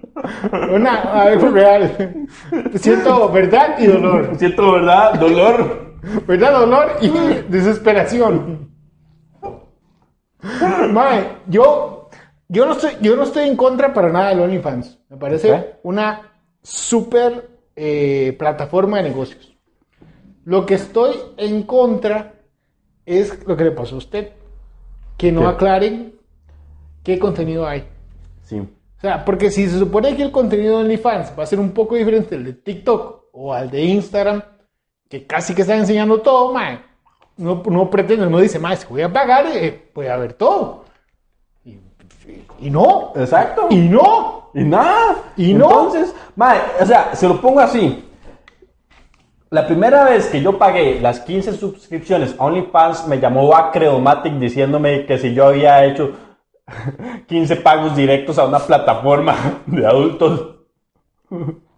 una 0.74 1.22
algo 1.22 1.50
real. 1.50 2.28
Siento 2.76 3.30
verdad 3.30 3.76
y 3.80 3.86
dolor. 3.88 4.32
Siento, 4.38 4.74
¿verdad? 4.74 5.14
Dolor. 5.20 5.96
¿Verdad? 6.28 6.60
Dolor 6.60 6.88
y 7.02 7.10
desesperación. 7.50 8.70
Mae, 10.92 11.38
yo, 11.48 12.10
yo, 12.48 12.66
no 12.66 12.72
estoy, 12.74 12.92
yo 13.02 13.16
no 13.16 13.24
estoy 13.24 13.48
en 13.48 13.56
contra 13.56 13.94
para 13.94 14.10
nada 14.10 14.30
del 14.30 14.40
OnlyFans. 14.42 15.00
Me 15.10 15.18
parece 15.18 15.52
Ok. 15.52 15.66
una 15.84 16.32
super 16.64 17.50
eh, 17.76 18.36
plataforma 18.40 18.98
de 18.98 19.04
negocios. 19.04 19.56
Lo 20.46 20.66
que 20.66 20.76
estoy 20.76 21.16
en 21.38 21.64
contra 21.64 22.34
es 23.06 23.46
lo 23.46 23.56
que 23.56 23.66
le 23.66 23.72
pasó 23.72 23.96
a 23.96 24.00
usted. 24.00 24.30
Que 25.18 25.32
no 25.32 25.42
¿Qué? 25.42 25.48
aclaren 25.48 26.19
qué 27.10 27.20
contenido 27.20 27.68
hay. 27.68 27.84
Sí. 28.44 28.60
O 28.60 29.02
sea, 29.02 29.26
porque 29.26 29.50
si 29.50 29.68
se 29.68 29.80
supone 29.80 30.16
que 30.16 30.22
el 30.22 30.32
contenido 30.32 30.78
de 30.78 30.84
OnlyFans 30.84 31.34
va 31.38 31.44
a 31.44 31.48
ser 31.48 31.60
un 31.60 31.72
poco 31.72 31.96
diferente 31.96 32.36
al 32.36 32.44
de 32.44 32.54
TikTok 32.54 33.26
o 33.32 33.54
al 33.54 33.72
de 33.72 33.82
Instagram, 33.82 34.44
que 35.10 35.26
casi 35.26 35.56
que 35.56 35.62
están 35.62 35.80
enseñando 35.80 36.22
todo, 36.22 36.54
mae, 36.54 36.80
no, 37.38 37.64
no 37.66 37.90
pretende, 37.90 38.30
no 38.30 38.40
dice, 38.40 38.60
mae, 38.60 38.78
si 38.78 38.86
voy 38.88 39.02
a 39.02 39.12
pagar, 39.12 39.48
eh, 39.48 39.90
puede 39.94 40.12
haber 40.12 40.34
todo. 40.34 40.86
Y, 41.66 41.80
y 42.60 42.70
no, 42.70 43.14
Exacto. 43.16 43.68
y 43.72 43.78
no. 43.78 44.52
Y 44.54 44.64
nada. 44.64 45.16
Y 45.36 45.54
no. 45.54 45.70
Entonces, 45.70 46.14
mae, 46.36 46.60
o 46.80 46.86
sea, 46.86 47.16
se 47.16 47.28
lo 47.28 47.42
pongo 47.42 47.62
así. 47.62 48.06
La 49.50 49.66
primera 49.66 50.04
vez 50.04 50.28
que 50.28 50.42
yo 50.42 50.60
pagué 50.60 51.00
las 51.02 51.22
15 51.22 51.54
suscripciones 51.54 52.36
a 52.38 52.44
OnlyFans, 52.44 53.08
me 53.08 53.20
llamó 53.20 53.56
Acredomatic 53.56 54.34
diciéndome 54.34 55.08
que 55.08 55.18
si 55.18 55.34
yo 55.34 55.48
había 55.48 55.86
hecho 55.86 56.29
15 57.28 57.56
pagos 57.58 57.96
directos 57.96 58.38
a 58.38 58.46
una 58.46 58.60
plataforma 58.60 59.62
de 59.66 59.86
adultos. 59.86 60.56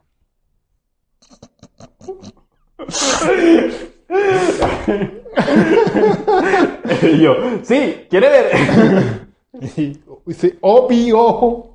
y 7.03 7.19
yo, 7.19 7.35
sí, 7.63 8.05
¿quiere 8.09 8.29
ver? 8.29 9.31
Y 9.77 9.95
dice, 10.25 10.57
obvio. 10.61 11.67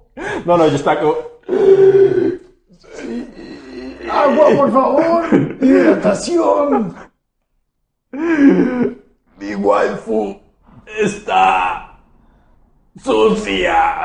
No, 0.45 0.57
no, 0.57 0.67
yo 0.67 0.75
estaba 0.75 0.99
como... 0.99 1.15
¡Agua, 4.11 4.47
por 4.57 4.73
favor! 4.73 5.25
¡Hidratación! 5.61 6.97
Mi 9.39 9.55
waifu 9.55 10.41
está 10.99 11.86
sucia. 13.03 14.03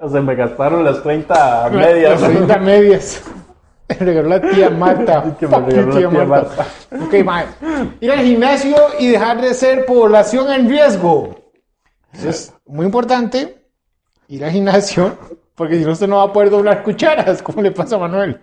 O 0.00 0.08
sea, 0.08 0.20
me 0.22 0.34
gastaron 0.34 0.84
las 0.84 1.02
30 1.02 1.70
medias. 1.70 2.20
Las 2.20 2.30
30 2.30 2.58
medias. 2.58 3.22
Me 3.88 3.96
regaló 3.96 4.28
la 4.28 4.40
tía 4.40 4.70
Marta. 4.70 5.36
Que 5.38 5.46
me 5.46 5.54
Fuck 5.54 5.68
regaló 5.68 6.00
you, 6.00 6.10
la 6.10 6.10
tía 6.10 6.24
Marta. 6.26 6.66
Ok, 6.92 7.24
mae. 7.24 7.44
Ir 8.00 8.10
al 8.10 8.24
gimnasio 8.24 8.76
y 8.98 9.08
dejar 9.08 9.40
de 9.40 9.54
ser 9.54 9.84
población 9.84 10.50
en 10.50 10.68
riesgo. 10.68 11.36
Eso 12.12 12.28
es 12.28 12.54
muy 12.66 12.86
importante. 12.86 13.64
Ir 14.28 14.44
al 14.44 14.50
gimnasio. 14.50 15.16
Porque 15.54 15.78
si 15.78 15.84
no, 15.84 15.92
usted 15.92 16.08
no 16.08 16.16
va 16.16 16.22
a 16.24 16.32
poder 16.32 16.48
doblar 16.48 16.82
cucharas, 16.82 17.42
como 17.42 17.60
le 17.60 17.70
pasa 17.70 17.96
a 17.96 17.98
Manuel. 17.98 18.40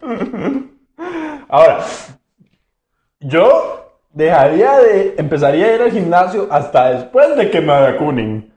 Ahora, 1.49 1.83
yo 3.19 3.86
dejaría 4.17 4.77
de, 4.79 5.15
empezaría 5.17 5.67
a 5.67 5.75
ir 5.75 5.81
al 5.81 5.91
gimnasio 5.91 6.47
hasta 6.49 6.89
después 6.91 7.35
de 7.37 7.49
que 7.51 7.61
me 7.61 7.67
vacunen. 7.67 8.51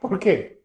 ¿Por 0.00 0.18
qué? 0.18 0.62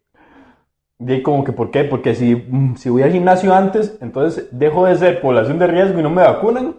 Ahí 1.07 1.21
como 1.21 1.43
que, 1.43 1.51
¿por 1.51 1.69
qué? 1.69 1.83
Porque 1.83 2.15
si, 2.15 2.35
mm, 2.35 2.75
si 2.77 2.89
voy 2.89 3.03
al 3.03 3.11
gimnasio 3.11 3.53
antes, 3.53 3.97
entonces 4.01 4.47
dejo 4.51 4.85
de 4.85 4.95
ser 4.97 5.21
población 5.21 5.59
de 5.59 5.67
riesgo 5.67 5.99
y 5.99 6.03
no 6.03 6.09
me 6.09 6.23
vacunan. 6.23 6.75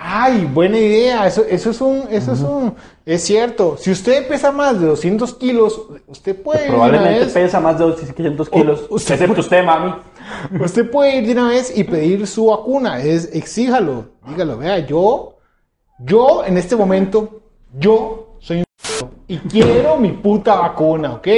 Ay, 0.00 0.44
buena 0.52 0.78
idea. 0.78 1.26
Eso, 1.26 1.42
eso 1.48 1.70
es 1.70 1.80
un, 1.80 2.04
eso 2.10 2.32
es 2.34 2.40
un, 2.40 2.74
es 3.04 3.22
cierto. 3.24 3.76
Si 3.78 3.90
usted 3.90 4.28
pesa 4.28 4.52
más 4.52 4.78
de 4.80 4.86
200 4.86 5.34
kilos, 5.34 5.82
usted 6.06 6.40
puede 6.40 6.62
de 6.64 6.68
Probablemente 6.68 7.18
vez- 7.24 7.32
pesa 7.32 7.58
más 7.58 7.78
de 7.78 7.84
200 7.84 8.48
kilos. 8.48 8.86
O- 8.90 8.94
usted 8.94 9.14
excepto 9.14 9.26
puede- 9.34 9.40
usted, 9.40 9.64
mami. 9.64 9.94
Usted 10.60 10.88
puede 10.88 11.16
ir 11.16 11.26
de 11.26 11.32
una 11.32 11.48
vez 11.48 11.76
y 11.76 11.82
pedir 11.82 12.26
su 12.28 12.46
vacuna. 12.46 13.00
Es, 13.02 13.34
exíjalo. 13.34 14.04
Dígalo, 14.28 14.58
vea, 14.58 14.78
yo, 14.80 15.37
yo 15.98 16.44
en 16.44 16.56
este 16.56 16.76
momento, 16.76 17.40
yo 17.72 18.36
soy 18.40 18.58
un 18.58 18.64
y 19.28 19.38
quiero 19.38 19.96
mi 19.96 20.12
puta 20.12 20.54
vacuna, 20.56 21.14
¿ok? 21.14 21.28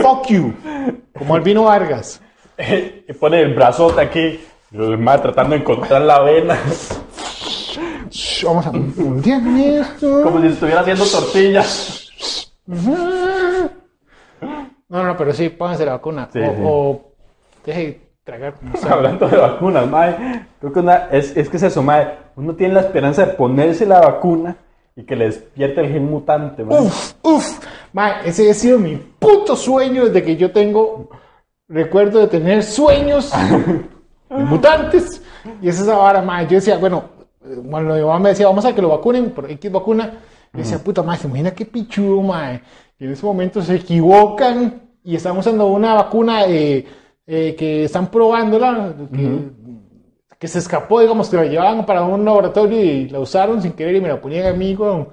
Fuck 0.00 0.26
you. 0.28 0.54
Como 1.16 1.34
Albino 1.34 1.64
Vargas. 1.64 2.20
y 3.08 3.12
pone 3.14 3.40
el 3.40 3.54
brazote 3.54 4.00
aquí. 4.00 4.40
Demás 4.70 5.22
tratando 5.22 5.54
de 5.54 5.60
encontrar 5.60 6.02
la 6.02 6.20
vena. 6.20 6.58
Vamos 8.44 8.66
a 8.66 8.72
esto. 8.72 10.22
como 10.22 10.40
si 10.40 10.46
estuviera 10.48 10.80
haciendo 10.80 11.04
tortillas. 11.04 12.52
No, 14.88 15.02
no, 15.02 15.16
pero 15.16 15.32
sí, 15.32 15.48
pónganse 15.48 15.84
la 15.84 15.92
vacuna. 15.92 16.28
Sí, 16.32 16.38
o, 16.40 16.42
sí. 16.42 16.60
o 16.64 17.12
deje 17.64 17.80
de 17.80 18.00
tragar. 18.24 18.54
Hablando 18.90 19.28
de 19.28 19.36
vacunas, 19.36 19.86
mae. 19.88 20.46
Creo 20.60 20.72
que 20.72 20.80
una- 20.80 21.08
es, 21.10 21.36
es 21.36 21.48
que 21.48 21.56
es 21.56 21.62
eso, 21.64 21.82
mae. 21.82 22.25
Uno 22.36 22.54
tiene 22.54 22.74
la 22.74 22.80
esperanza 22.80 23.24
de 23.26 23.32
ponerse 23.32 23.86
la 23.86 24.00
vacuna 24.00 24.56
y 24.94 25.04
que 25.04 25.16
le 25.16 25.26
despierte 25.26 25.80
el 25.80 25.92
gen 25.92 26.10
mutante, 26.10 26.64
mae. 26.64 26.80
Uf, 26.80 27.14
uf. 27.22 27.58
Mae, 27.92 28.28
ese 28.28 28.50
ha 28.50 28.54
sido 28.54 28.78
mi 28.78 28.96
puto 28.96 29.56
sueño 29.56 30.04
desde 30.04 30.22
que 30.22 30.36
yo 30.36 30.52
tengo 30.52 31.08
recuerdo 31.68 32.20
de 32.20 32.28
tener 32.28 32.62
sueños 32.62 33.32
de 34.30 34.44
mutantes. 34.44 35.22
Y 35.62 35.68
esa 35.68 35.82
es 35.82 35.88
esa 35.88 35.96
vara, 35.96 36.22
mae. 36.22 36.46
Yo 36.46 36.56
decía, 36.56 36.76
bueno, 36.76 37.04
cuando 37.70 37.94
mi 37.94 38.00
mamá 38.00 38.18
me 38.18 38.28
decía, 38.30 38.46
vamos 38.46 38.64
a 38.64 38.74
que 38.74 38.82
lo 38.82 38.90
vacunen 38.90 39.30
por 39.30 39.50
X 39.50 39.72
vacuna. 39.72 40.12
Yo 40.52 40.58
decía, 40.58 40.78
puta 40.78 41.02
madre, 41.02 41.20
se 41.20 41.28
imagina 41.28 41.50
qué 41.52 41.64
pichudo, 41.64 42.20
mae. 42.22 42.60
Y 42.98 43.04
en 43.04 43.12
ese 43.12 43.24
momento 43.24 43.62
se 43.62 43.76
equivocan 43.76 44.82
y 45.04 45.16
están 45.16 45.36
usando 45.38 45.66
una 45.68 45.94
vacuna 45.94 46.46
eh, 46.46 46.84
eh, 47.26 47.54
que 47.58 47.84
están 47.84 48.10
probándola, 48.10 48.94
que, 49.12 49.40
que 50.38 50.48
se 50.48 50.58
escapó, 50.58 51.00
digamos, 51.00 51.28
que 51.28 51.36
la 51.36 51.44
llevaban 51.44 51.86
para 51.86 52.02
un 52.02 52.24
laboratorio 52.24 52.78
y 52.82 53.08
la 53.08 53.20
usaron 53.20 53.62
sin 53.62 53.72
querer 53.72 53.96
y 53.96 54.00
me 54.00 54.08
la 54.08 54.20
ponían 54.20 54.46
a 54.46 54.52
mí, 54.52 54.74
weón. 54.74 55.08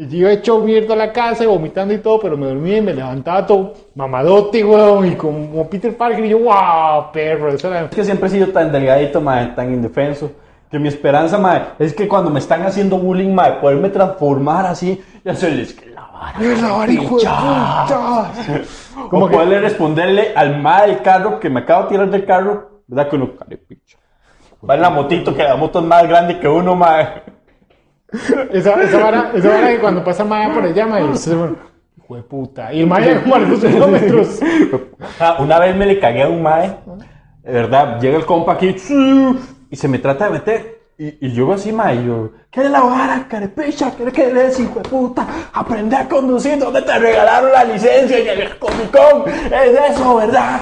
Y 0.00 0.06
yo 0.18 0.28
he 0.28 0.34
hecho 0.34 0.60
mierda 0.60 0.94
a 0.94 0.96
la 0.96 1.12
casa, 1.12 1.44
vomitando 1.48 1.92
y 1.92 1.98
todo, 1.98 2.20
pero 2.20 2.36
me 2.36 2.46
dormía 2.46 2.76
y 2.76 2.82
me 2.82 2.94
levantaba 2.94 3.44
todo 3.44 3.74
mamadote, 3.96 4.64
weón, 4.64 5.08
y 5.08 5.16
como 5.16 5.68
Peter 5.68 5.96
Parker, 5.96 6.24
y 6.24 6.28
yo, 6.28 6.38
wow, 6.38 7.10
perro, 7.12 7.48
eso 7.48 7.66
era... 7.68 7.86
Es 7.86 7.90
que 7.96 8.04
siempre 8.04 8.28
he 8.28 8.30
sido 8.30 8.46
tan 8.48 8.70
delgadito, 8.70 9.20
mae, 9.20 9.48
tan 9.48 9.72
indefenso. 9.74 10.30
Que 10.70 10.78
mi 10.78 10.86
esperanza, 10.86 11.38
mae, 11.38 11.62
es 11.80 11.94
que 11.94 12.06
cuando 12.06 12.30
me 12.30 12.38
están 12.38 12.62
haciendo 12.62 12.98
bullying, 12.98 13.34
mae, 13.34 13.54
poderme 13.54 13.88
transformar 13.88 14.66
así 14.66 15.02
y 15.24 15.28
hacerles 15.28 15.72
que 15.74 15.86
la 15.90 16.02
vara. 16.02 16.34
¡La 16.40 16.68
vara, 16.74 16.92
hijo 16.92 17.18
de 17.18 17.24
puta! 17.24 18.24
Como 19.10 19.28
que- 19.28 19.34
poderle 19.34 19.60
responderle 19.60 20.32
al 20.36 20.60
mae 20.62 20.88
del 20.88 21.02
carro 21.02 21.40
que 21.40 21.50
me 21.50 21.60
acabo 21.60 21.84
de 21.84 21.88
tirar 21.88 22.10
del 22.10 22.24
carro, 22.24 22.82
¿verdad? 22.86 23.08
Que 23.10 23.16
uno, 23.16 23.30
carepicha. 23.36 23.97
Va 24.68 24.74
en 24.74 24.80
la 24.80 24.90
motito, 24.90 25.34
que 25.34 25.42
la 25.44 25.56
moto 25.56 25.78
es 25.78 25.84
más 25.84 26.06
grande 26.08 26.40
que 26.40 26.48
uno, 26.48 26.74
mae. 26.74 27.22
Esa, 28.52 28.82
esa 28.82 28.98
vara, 28.98 29.32
esa 29.34 29.48
vara 29.50 29.68
que 29.68 29.78
cuando 29.78 30.02
pasa 30.02 30.24
Maya 30.24 30.52
por 30.52 30.64
allá, 30.64 30.86
mae, 30.86 31.02
bueno, 31.04 31.56
hijo 31.96 32.16
de 32.16 32.22
puta. 32.22 32.72
Y 32.72 32.80
el 32.80 32.86
Maya 32.86 33.22
como 33.22 33.34
a 33.36 33.38
los 33.38 33.60
dos 33.60 33.70
kilómetros. 33.70 34.40
Una 35.38 35.58
vez 35.58 35.76
me 35.76 35.86
le 35.86 36.00
cagué 36.00 36.22
a 36.22 36.28
un 36.28 36.42
mae, 36.42 36.74
de 37.42 37.52
verdad, 37.52 38.00
llega 38.00 38.16
el 38.16 38.26
compa 38.26 38.54
aquí, 38.54 38.74
y 39.70 39.76
se 39.76 39.88
me 39.88 39.98
trata 39.98 40.24
de 40.24 40.30
meter. 40.30 40.78
Y, 41.00 41.28
y 41.28 41.32
yo 41.32 41.52
así, 41.52 41.70
mae, 41.70 41.94
y 41.94 42.06
yo, 42.06 42.32
¿qué 42.50 42.62
es 42.62 42.70
la 42.70 42.80
vara, 42.80 43.26
carepicha? 43.28 43.92
¿Qué 43.96 44.10
qué 44.10 44.30
eres, 44.30 44.58
hijo 44.58 44.80
de 44.80 44.88
puta? 44.88 45.24
Aprende 45.52 45.94
a 45.94 46.08
conducir, 46.08 46.58
¿dónde 46.58 46.82
te 46.82 46.98
regalaron 46.98 47.52
la 47.52 47.62
licencia? 47.62 48.18
Y 48.18 48.26
el 48.26 48.58
Comic 48.58 48.90
Con, 48.90 49.28
es 49.28 49.92
eso, 49.92 50.16
¿verdad? 50.16 50.58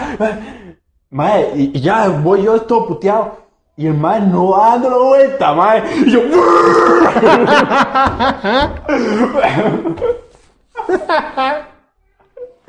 Mae, 1.09 1.53
y, 1.55 1.79
y 1.79 1.81
ya 1.81 2.09
voy 2.09 2.43
yo 2.43 2.61
todo 2.61 2.87
puteado. 2.87 3.46
Y 3.77 3.87
el 3.87 3.95
mae 3.95 4.21
no 4.21 4.57
dando 4.57 5.05
vuelta, 5.09 5.55
mae. 5.55 5.83
Y 6.07 6.11
yo, 6.11 6.21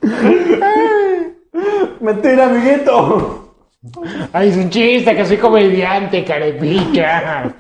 mentira, 2.02 2.48
amiguito. 2.48 3.54
Ay, 4.34 4.50
es 4.50 4.58
un 4.58 4.70
chiste, 4.70 5.16
que 5.16 5.26
soy 5.26 5.38
comediante, 5.38 6.24
carepicha. 6.24 7.54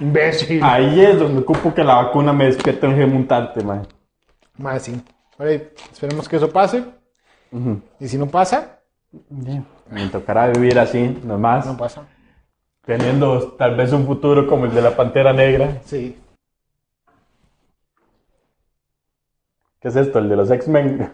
Imbécil. 0.00 0.62
Ahí 0.62 1.00
es 1.00 1.18
donde 1.18 1.40
ocupo 1.40 1.74
que 1.74 1.84
la 1.84 1.96
vacuna 1.96 2.32
me 2.32 2.46
despierte 2.46 2.86
el 2.86 2.94
gen 2.94 3.12
mutante, 3.12 3.62
mae. 3.64 3.80
Más 4.56 4.82
sí. 4.82 5.00
Ahora, 5.38 5.52
esperemos 5.52 6.28
que 6.28 6.36
eso 6.36 6.50
pase. 6.50 6.84
Y 8.00 8.08
si 8.08 8.18
no 8.18 8.26
pasa, 8.26 8.80
Me 9.90 10.06
tocará 10.08 10.48
vivir 10.48 10.78
así, 10.78 11.18
nomás. 11.24 11.66
no 11.66 11.76
pasa. 11.76 12.02
Teniendo 12.88 13.48
tal 13.58 13.76
vez 13.76 13.92
un 13.92 14.06
futuro 14.06 14.46
como 14.46 14.64
el 14.64 14.72
de 14.74 14.80
la 14.80 14.96
Pantera 14.96 15.30
Negra. 15.34 15.76
Sí. 15.84 16.16
¿Qué 19.78 19.88
es 19.88 19.96
esto? 19.96 20.18
El 20.20 20.30
de 20.30 20.36
los 20.36 20.50
X-Men. 20.50 21.12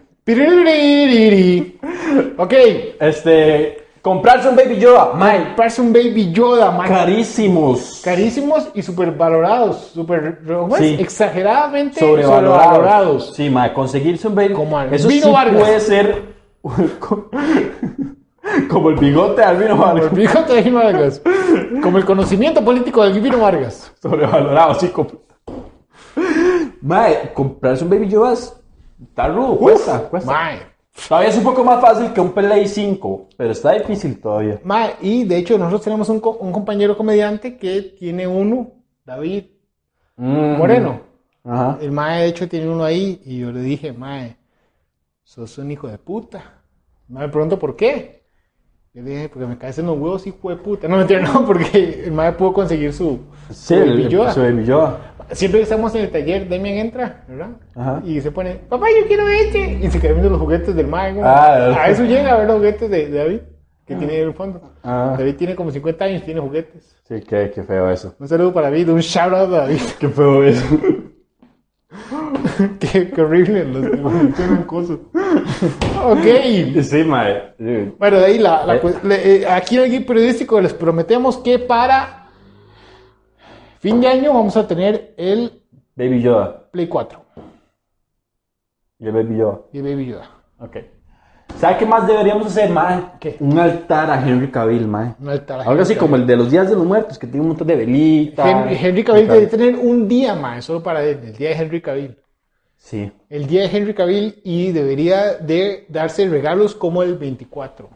Ok. 2.37 2.53
Este. 3.01 3.87
Comprarse 4.01 4.47
un 4.47 4.55
Baby 4.55 4.77
Yoda. 4.77 5.11
Mae. 5.15 5.53
Parece 5.57 5.81
un 5.81 5.91
Baby 5.91 6.31
Yoda, 6.31 6.71
man. 6.71 6.87
Carísimos. 6.87 8.01
Carísimos 8.01 8.69
y 8.73 8.81
super 8.81 9.11
valorados. 9.11 9.91
Super. 9.93 10.39
Sí. 10.77 10.95
Exageradamente 10.97 11.99
Sobrevalorados. 11.99 12.63
sobrevalorados. 12.63 13.35
Sí, 13.35 13.49
mae. 13.49 13.73
Conseguirse 13.73 14.29
un 14.29 14.35
Baby. 14.35 14.53
Como 14.53 14.77
al 14.79 14.93
Eso 14.93 15.09
Vino 15.09 15.25
sí 15.25 15.31
Vargas. 15.33 15.59
puede 15.61 15.79
ser. 15.81 16.23
como 18.69 18.89
el 18.89 18.95
bigote 18.97 19.41
de 19.41 19.47
Albino 19.47 19.71
Como 19.77 19.85
el 19.91 19.93
Vargas. 20.01 20.13
bigote 20.13 20.53
de 20.53 20.63
Gino 20.63 20.77
Vargas. 20.77 21.21
Como 21.81 21.97
el 21.97 22.05
conocimiento 22.05 22.63
político 22.63 23.03
de 23.03 23.19
Gino 23.21 23.39
Vargas. 23.39 23.91
Sobrevalorado, 24.01 24.75
sí. 24.75 24.91
Mae, 26.81 27.31
comprarse 27.33 27.83
un 27.83 27.89
Baby 27.89 28.07
Yoda 28.09 28.33
es- 28.33 28.55
está 29.01 29.27
rudo. 29.27 29.57
Cuesta, 29.57 29.99
cuesta. 30.09 30.31
Mae. 30.31 30.59
Todavía 31.09 31.29
es 31.29 31.37
un 31.37 31.43
poco 31.43 31.63
más 31.63 31.81
fácil 31.81 32.13
que 32.13 32.21
un 32.21 32.31
Play 32.31 32.67
5, 32.67 33.27
pero 33.35 33.51
está 33.51 33.73
difícil 33.73 34.19
todavía. 34.21 34.61
Mae, 34.63 34.95
y 35.01 35.25
de 35.25 35.37
hecho 35.37 35.57
nosotros 35.57 35.81
tenemos 35.81 36.07
un, 36.09 36.19
co- 36.21 36.37
un 36.39 36.51
compañero 36.53 36.95
comediante 36.95 37.57
que 37.57 37.81
tiene 37.99 38.27
uno, 38.27 38.71
David 39.05 39.45
Mm. 40.17 40.57
Moreno. 40.57 41.01
Ajá. 41.43 41.77
El 41.81 41.91
Mae 41.91 42.21
de 42.21 42.27
hecho 42.29 42.47
tiene 42.47 42.69
uno 42.69 42.85
ahí 42.85 43.21
y 43.25 43.39
yo 43.39 43.51
le 43.51 43.59
dije, 43.59 43.91
Mae, 43.91 44.37
sos 45.25 45.57
un 45.57 45.69
hijo 45.71 45.89
de 45.89 45.97
puta. 45.97 46.61
Mae 47.09 47.25
me 47.27 47.31
preguntó 47.33 47.59
por 47.59 47.75
qué. 47.75 48.23
Le 48.95 49.01
dije, 49.01 49.29
porque 49.29 49.45
me 49.45 49.57
caes 49.57 49.77
en 49.77 49.87
los 49.87 49.97
huevos, 49.97 50.25
hijo 50.25 50.49
de 50.49 50.55
puta. 50.55 50.87
No, 50.87 50.95
mentira, 50.97 51.19
no, 51.33 51.45
porque 51.45 52.03
el 52.05 52.13
Mae 52.13 52.31
pudo 52.31 52.53
conseguir 52.53 52.93
su, 52.93 53.19
Sí, 53.51 53.73
el, 53.73 54.07
Yoda. 54.07 54.31
su 54.31 54.39
Baby 54.39 54.63
Yoda. 54.63 55.13
Siempre 55.31 55.59
que 55.59 55.63
estamos 55.63 55.93
en 55.95 56.01
el 56.05 56.11
taller, 56.11 56.47
Demian 56.47 56.77
entra, 56.77 57.25
¿verdad? 57.27 57.49
Ajá. 57.75 58.01
Y 58.05 58.21
se 58.21 58.31
pone, 58.31 58.55
papá, 58.55 58.85
yo 58.97 59.05
quiero 59.07 59.27
este. 59.27 59.79
Y 59.83 59.91
se 59.91 59.99
queda 59.99 60.13
viendo 60.13 60.29
los 60.29 60.39
juguetes 60.39 60.73
del 60.75 60.87
Mae. 60.87 61.19
Ah, 61.21 61.75
a 61.77 61.89
eso 61.89 62.03
llega 62.05 62.31
a 62.33 62.37
ver 62.37 62.47
los 62.47 62.57
juguetes 62.57 62.89
de, 62.89 63.09
de 63.09 63.17
David, 63.17 63.39
que 63.85 63.95
tiene 63.95 64.19
en 64.21 64.27
el 64.29 64.33
fondo. 64.33 64.61
Ah. 64.83 65.15
David 65.17 65.35
tiene 65.35 65.55
como 65.55 65.71
50 65.71 66.05
años, 66.05 66.23
tiene 66.23 66.39
juguetes. 66.39 66.95
Sí, 67.03 67.15
qué, 67.27 67.51
qué 67.53 67.63
feo 67.63 67.89
eso. 67.89 68.15
Un 68.17 68.27
saludo 68.29 68.53
para 68.53 68.69
David, 68.69 68.89
un 68.91 68.99
shout 69.01 69.33
out 69.33 69.51
a 69.53 69.57
David. 69.57 69.81
Qué 69.99 70.07
feo 70.07 70.43
eso. 70.43 70.63
qué, 72.79 73.09
qué 73.15 73.21
horrible, 73.21 73.65
los 73.65 73.89
que 73.89 73.97
mencionan 73.97 74.63
cosas. 74.63 74.97
ok. 76.03 76.81
Sí, 76.83 77.03
mae. 77.03 77.53
Sí. 77.57 77.93
Bueno, 77.97 78.17
de 78.19 78.25
ahí 78.25 78.37
la, 78.37 78.65
la 78.65 78.75
Eh. 78.75 78.81
le- 79.03 79.35
eh, 79.43 79.47
aquí 79.47 79.77
en 79.77 79.83
el 79.83 79.89
guía 79.91 80.05
periodístico 80.05 80.59
les 80.61 80.73
prometemos 80.73 81.37
que 81.37 81.59
para 81.59 82.27
fin 83.79 84.01
de 84.01 84.07
año 84.07 84.33
vamos 84.33 84.55
a 84.57 84.67
tener 84.67 85.13
el 85.17 85.61
Baby 85.95 86.21
Yoda. 86.21 86.69
Play 86.71 86.87
4 86.87 87.23
Y 88.99 89.05
el 89.07 89.11
Baby 89.13 89.37
Yoda. 89.37 89.59
y 89.73 89.81
Baby 89.81 90.05
Yoda. 90.07 90.29
Ok. 90.59 90.77
¿Sabe 91.57 91.77
qué 91.77 91.85
más 91.85 92.05
deberíamos 92.05 92.47
hacer, 92.47 92.69
mae? 92.69 93.01
¿Qué? 93.19 93.37
Un 93.39 93.57
altar 93.59 94.09
a 94.11 94.27
Henry 94.27 94.49
Cavill, 94.51 94.87
mae. 94.87 95.13
Un 95.21 95.29
altar 95.29 95.59
a 95.61 95.63
Algo 95.63 95.83
así 95.83 95.93
Henry 95.93 95.99
como 96.01 96.15
el 96.17 96.25
de 96.27 96.35
los 96.35 96.51
días 96.51 96.69
de 96.69 96.75
los 96.75 96.85
muertos, 96.85 97.17
que 97.17 97.27
tiene 97.27 97.41
un 97.41 97.49
montón 97.49 97.67
de 97.67 97.75
velitas. 97.77 98.45
Henry, 98.45 98.75
Henry 98.81 99.03
Cavill 99.03 99.27
debe 99.27 99.47
tener 99.47 99.75
un 99.75 100.07
día 100.07 100.35
más, 100.35 100.65
solo 100.65 100.83
para 100.83 101.01
él, 101.03 101.19
el 101.23 101.35
día 101.37 101.49
de 101.49 101.55
Henry 101.55 101.81
Cavill. 101.81 102.17
Sí. 102.85 103.11
El 103.31 103.47
día 103.47 103.61
de 103.61 103.75
Henry 103.75 103.95
Cavill 103.95 104.41
y 104.43 104.71
debería 104.71 105.37
de 105.37 105.87
darse 105.89 106.29
regalos 106.29 106.75
como 106.75 107.01
el 107.01 107.17
24. 107.17 107.89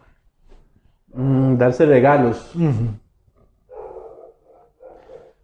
Mm, 1.13 1.57
darse 1.57 1.85
regalos. 1.85 2.51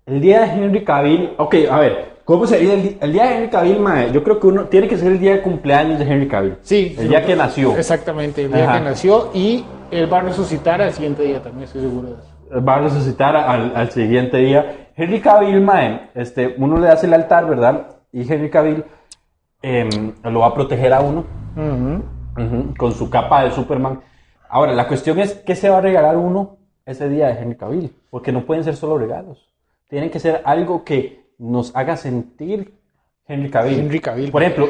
El 0.07 0.19
día 0.19 0.41
de 0.41 0.45
Henry 0.47 0.83
Cavill. 0.83 1.33
Ok, 1.37 1.55
a 1.69 1.79
ver. 1.79 2.15
¿Cómo 2.25 2.47
sería 2.47 2.73
el, 2.73 2.97
el 2.99 3.13
día 3.13 3.25
de 3.25 3.35
Henry 3.35 3.49
Cavill, 3.51 3.79
mae? 3.79 4.11
Yo 4.11 4.23
creo 4.23 4.39
que 4.39 4.47
uno 4.47 4.65
tiene 4.65 4.87
que 4.87 4.97
ser 4.97 5.11
el 5.11 5.19
día 5.19 5.33
de 5.33 5.41
cumpleaños 5.43 5.99
de 5.99 6.05
Henry 6.05 6.27
Cavill. 6.27 6.57
Sí. 6.63 6.95
El 6.97 7.09
día 7.09 7.23
que 7.23 7.35
nació. 7.35 7.77
Exactamente, 7.77 8.45
el 8.45 8.51
día 8.51 8.63
Ajá. 8.67 8.79
que 8.79 8.85
nació 8.85 9.29
y 9.31 9.63
él 9.91 10.11
va 10.11 10.17
a 10.17 10.21
resucitar 10.21 10.81
al 10.81 10.91
siguiente 10.91 11.21
día 11.21 11.43
también, 11.43 11.65
estoy 11.65 11.81
seguro 11.81 12.07
de 12.07 12.13
eso. 12.15 12.65
Va 12.67 12.77
a 12.77 12.79
resucitar 12.79 13.35
al, 13.35 13.73
al 13.75 13.91
siguiente 13.91 14.37
día. 14.37 14.87
Henry 14.95 15.21
Cavill, 15.21 15.61
mae, 15.61 16.09
este, 16.15 16.55
uno 16.57 16.79
le 16.79 16.89
hace 16.89 17.05
el 17.05 17.13
altar, 17.13 17.47
¿verdad? 17.47 17.91
Y 18.11 18.21
Henry 18.21 18.49
Cavill 18.49 18.83
em, 19.65 20.13
lo 20.23 20.41
va 20.41 20.47
a 20.47 20.53
proteger 20.53 20.93
a 20.93 21.01
uno 21.01 21.25
con 22.77 22.91
su 22.91 23.09
capa 23.09 23.43
de 23.43 23.51
Superman. 23.51 23.99
Ahora, 24.47 24.73
la 24.73 24.87
cuestión 24.87 25.17
es, 25.19 25.33
¿qué 25.33 25.55
se 25.55 25.69
va 25.69 25.79
a 25.79 25.81
regalar 25.81 26.17
uno 26.17 26.57
ese 26.85 27.09
día 27.09 27.27
de 27.27 27.41
Henry 27.41 27.57
Cavill? 27.57 27.95
Porque 28.11 28.31
no 28.31 28.45
pueden 28.45 28.63
ser 28.63 28.75
solo 28.75 28.99
regalos. 28.99 29.49
Tienen 29.89 30.11
que 30.11 30.19
ser 30.19 30.43
algo 30.45 30.83
que 30.83 31.31
nos 31.39 31.75
haga 31.75 31.97
sentir 31.97 32.75
Henry 33.27 33.49
Cavill. 33.49 33.79
Henry 33.79 33.99
Cavill. 33.99 34.31
Por 34.31 34.43
ejemplo, 34.43 34.69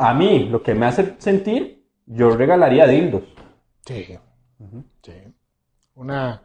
a 0.00 0.14
mí, 0.14 0.48
lo 0.48 0.62
que 0.64 0.74
me 0.74 0.86
hace 0.86 1.14
sentir, 1.18 1.84
yo 2.04 2.30
regalaría 2.36 2.88
dildos. 2.88 3.22
Sí. 3.86 4.18
Sí. 5.02 5.12
Una, 5.94 6.42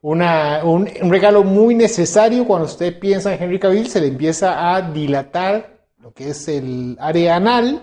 una, 0.00 0.60
un, 0.64 0.88
un 1.02 1.10
regalo 1.10 1.42
muy 1.42 1.74
necesario 1.74 2.46
cuando 2.46 2.66
usted 2.66 3.00
piensa 3.00 3.34
en 3.34 3.42
Henry 3.42 3.58
Cavill, 3.58 3.88
se 3.88 4.00
le 4.00 4.06
empieza 4.06 4.74
a 4.74 4.80
dilatar 4.80 5.72
lo 6.02 6.12
que 6.12 6.30
es 6.30 6.48
el 6.48 6.96
área 7.00 7.36
anal 7.36 7.82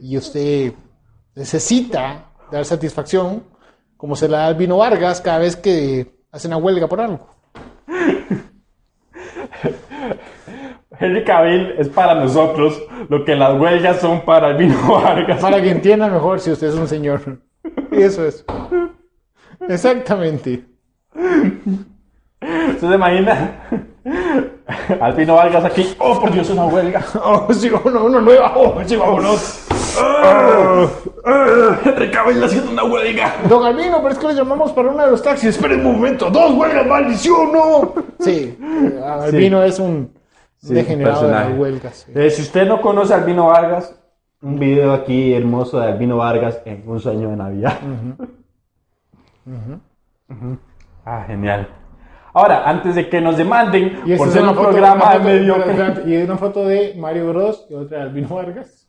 y 0.00 0.16
usted 0.16 0.72
necesita 1.34 2.30
dar 2.50 2.64
satisfacción, 2.64 3.44
como 3.98 4.16
se 4.16 4.28
la 4.28 4.38
da 4.38 4.46
al 4.46 4.54
Vino 4.54 4.78
Vargas 4.78 5.20
cada 5.20 5.38
vez 5.38 5.56
que 5.56 6.10
hace 6.32 6.48
una 6.48 6.56
huelga 6.56 6.88
por 6.88 7.02
algo. 7.02 7.28
Henry 10.98 11.24
Cavill 11.24 11.74
es 11.78 11.90
para 11.90 12.14
nosotros 12.14 12.82
lo 13.10 13.22
que 13.26 13.36
las 13.36 13.60
huelgas 13.60 14.00
son 14.00 14.24
para 14.24 14.52
el 14.52 14.56
vino 14.56 14.78
Vargas. 15.02 15.42
Para 15.42 15.60
que 15.60 15.70
entienda 15.70 16.08
mejor 16.08 16.40
si 16.40 16.50
usted 16.50 16.68
es 16.68 16.74
un 16.74 16.88
señor. 16.88 17.42
Eso 17.90 18.24
es. 18.24 18.42
Exactamente. 19.68 20.64
¿Usted 21.14 22.88
se 22.88 22.94
imagina? 22.94 23.60
Al 25.00 25.14
Pino 25.14 25.34
Vargas 25.36 25.64
aquí. 25.64 25.94
Oh, 25.98 26.20
por 26.20 26.32
Dios, 26.32 26.50
una 26.50 26.64
huelga. 26.66 27.04
Oh, 27.22 27.52
sí, 27.52 27.70
uno, 27.84 28.04
uno 28.04 28.20
nueva. 28.20 28.52
Oh, 28.56 28.74
sí, 28.84 28.96
vámonos. 28.96 29.62
Henry 31.84 32.10
Cavill 32.10 32.42
haciendo 32.42 32.72
una 32.72 32.84
huelga. 32.84 33.34
Don 33.48 33.64
Albino, 33.64 33.98
pero 34.02 34.10
es 34.10 34.18
que 34.18 34.26
le 34.28 34.34
llamamos 34.34 34.72
para 34.72 34.90
uno 34.90 35.04
de 35.04 35.10
los 35.12 35.22
taxis. 35.22 35.50
Esperen 35.50 35.86
un 35.86 35.92
momento. 35.94 36.30
Dos 36.30 36.52
huelgas, 36.52 36.86
maldición, 36.86 37.52
no. 37.52 37.94
Sí, 38.18 38.58
eh, 38.60 39.00
Albino 39.04 39.62
es 39.62 39.78
un 39.78 40.12
Sí, 40.58 40.74
degenerado 40.74 41.26
de 41.26 41.32
las 41.32 41.56
huelgas. 41.58 42.06
sí. 42.06 42.12
Eh, 42.14 42.30
si 42.30 42.42
usted 42.42 42.66
no 42.66 42.80
conoce 42.80 43.14
a 43.14 43.18
Albino 43.18 43.46
Vargas, 43.46 43.94
un 44.42 44.58
video 44.58 44.92
aquí 44.92 45.32
hermoso 45.32 45.78
de 45.78 45.86
Albino 45.92 46.16
Vargas 46.16 46.60
en 46.64 46.82
un 46.88 46.98
sueño 47.00 47.30
de 47.30 47.36
Navidad. 47.36 47.78
Ah, 51.04 51.22
genial. 51.24 51.68
Ahora, 52.36 52.68
antes 52.68 52.94
de 52.94 53.08
que 53.08 53.18
nos 53.18 53.38
demanden 53.38 54.00
Y 54.04 54.14
por 54.14 54.28
ser 54.28 54.42
un 54.44 54.54
programa 54.54 55.16
de 55.18 55.48
foto- 55.50 55.70
espérate, 55.70 56.10
Y 56.10 56.16
una 56.22 56.36
foto 56.36 56.66
de 56.66 56.94
Mario 56.94 57.28
Bros 57.28 57.66
y 57.70 57.74
otra 57.74 57.96
de 57.96 58.02
Albino 58.04 58.28
Vargas. 58.28 58.86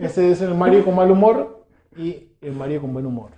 Este 0.00 0.32
es 0.32 0.40
el 0.42 0.52
Mario 0.56 0.84
con 0.84 0.96
mal 0.96 1.08
humor 1.12 1.64
y 1.96 2.30
el 2.40 2.52
Mario 2.52 2.80
con 2.80 2.92
buen 2.92 3.06
humor. 3.06 3.30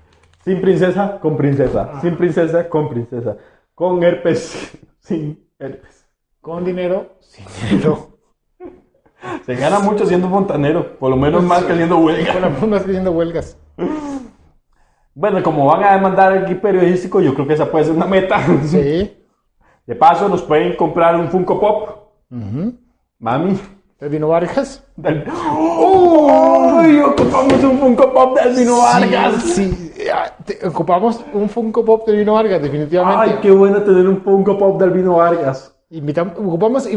Sin 0.46 0.62
princesa, 0.62 1.18
con 1.20 1.37
princesa. 1.37 2.00
Sin 2.00 2.16
princesa, 2.16 2.70
con 2.70 2.88
princesa. 2.88 3.37
Con 3.74 4.02
herpes, 4.02 4.78
sin 5.00 5.46
herpes. 5.59 6.06
Con 6.40 6.64
dinero, 6.64 7.16
sin 7.20 7.44
dinero. 7.70 8.16
Se 9.44 9.56
gana 9.56 9.78
mucho 9.78 10.06
siendo 10.06 10.30
fontanero, 10.30 10.96
por 10.98 11.11
lo 11.11 11.16
menos 11.18 11.42
más 11.42 11.64
que 11.64 11.72
haciendo 11.74 11.98
huelga. 11.98 12.32
Con 12.32 12.42
la 12.42 12.48
más 12.48 12.80
haciendo 12.80 13.12
huelgas. 13.12 13.59
Bueno, 15.18 15.42
como 15.42 15.64
van 15.64 15.83
a 15.83 15.92
demandar 15.94 16.37
el 16.37 16.42
equipo 16.44 16.61
periodístico, 16.62 17.22
yo 17.22 17.33
creo 17.33 17.46
que 17.46 17.55
esa 17.55 17.70
puede 17.70 17.87
ser 17.87 17.94
una 17.94 18.05
meta. 18.07 18.37
Sí. 18.64 19.12
De 19.87 19.94
paso, 19.94 20.29
nos 20.29 20.42
pueden 20.42 20.76
comprar 20.76 21.16
un 21.16 21.29
Funko 21.29 21.59
Pop. 21.59 21.88
Mami. 23.18 23.59
¿El 23.98 24.09
vino 24.11 24.29
Vargas? 24.29 24.85
Del... 24.96 25.24
¡Uy! 25.59 27.00
Ocupamos 27.00 27.64
un 27.64 27.79
Funko 27.79 28.12
Pop 28.12 28.37
del 28.38 28.55
Vino 28.57 28.79
Vargas. 28.79 29.42
Sí, 29.42 29.72
sí. 29.94 30.02
Ah, 30.12 30.33
ocupamos 30.66 31.24
un 31.33 31.48
Funko 31.48 31.83
Pop 31.85 32.07
de 32.07 32.16
vino 32.16 32.35
Vargas, 32.35 32.61
definitivamente. 32.62 33.22
Ay, 33.33 33.38
qué 33.40 33.50
bueno 33.50 33.83
tener 33.83 34.07
un 34.07 34.20
Funko 34.22 34.59
Pop 34.59 34.79
del 34.81 34.90
Vino 34.90 35.14
Vargas. 35.16 35.72
Invitam- 35.90 36.33
ocupamos, 36.37 36.88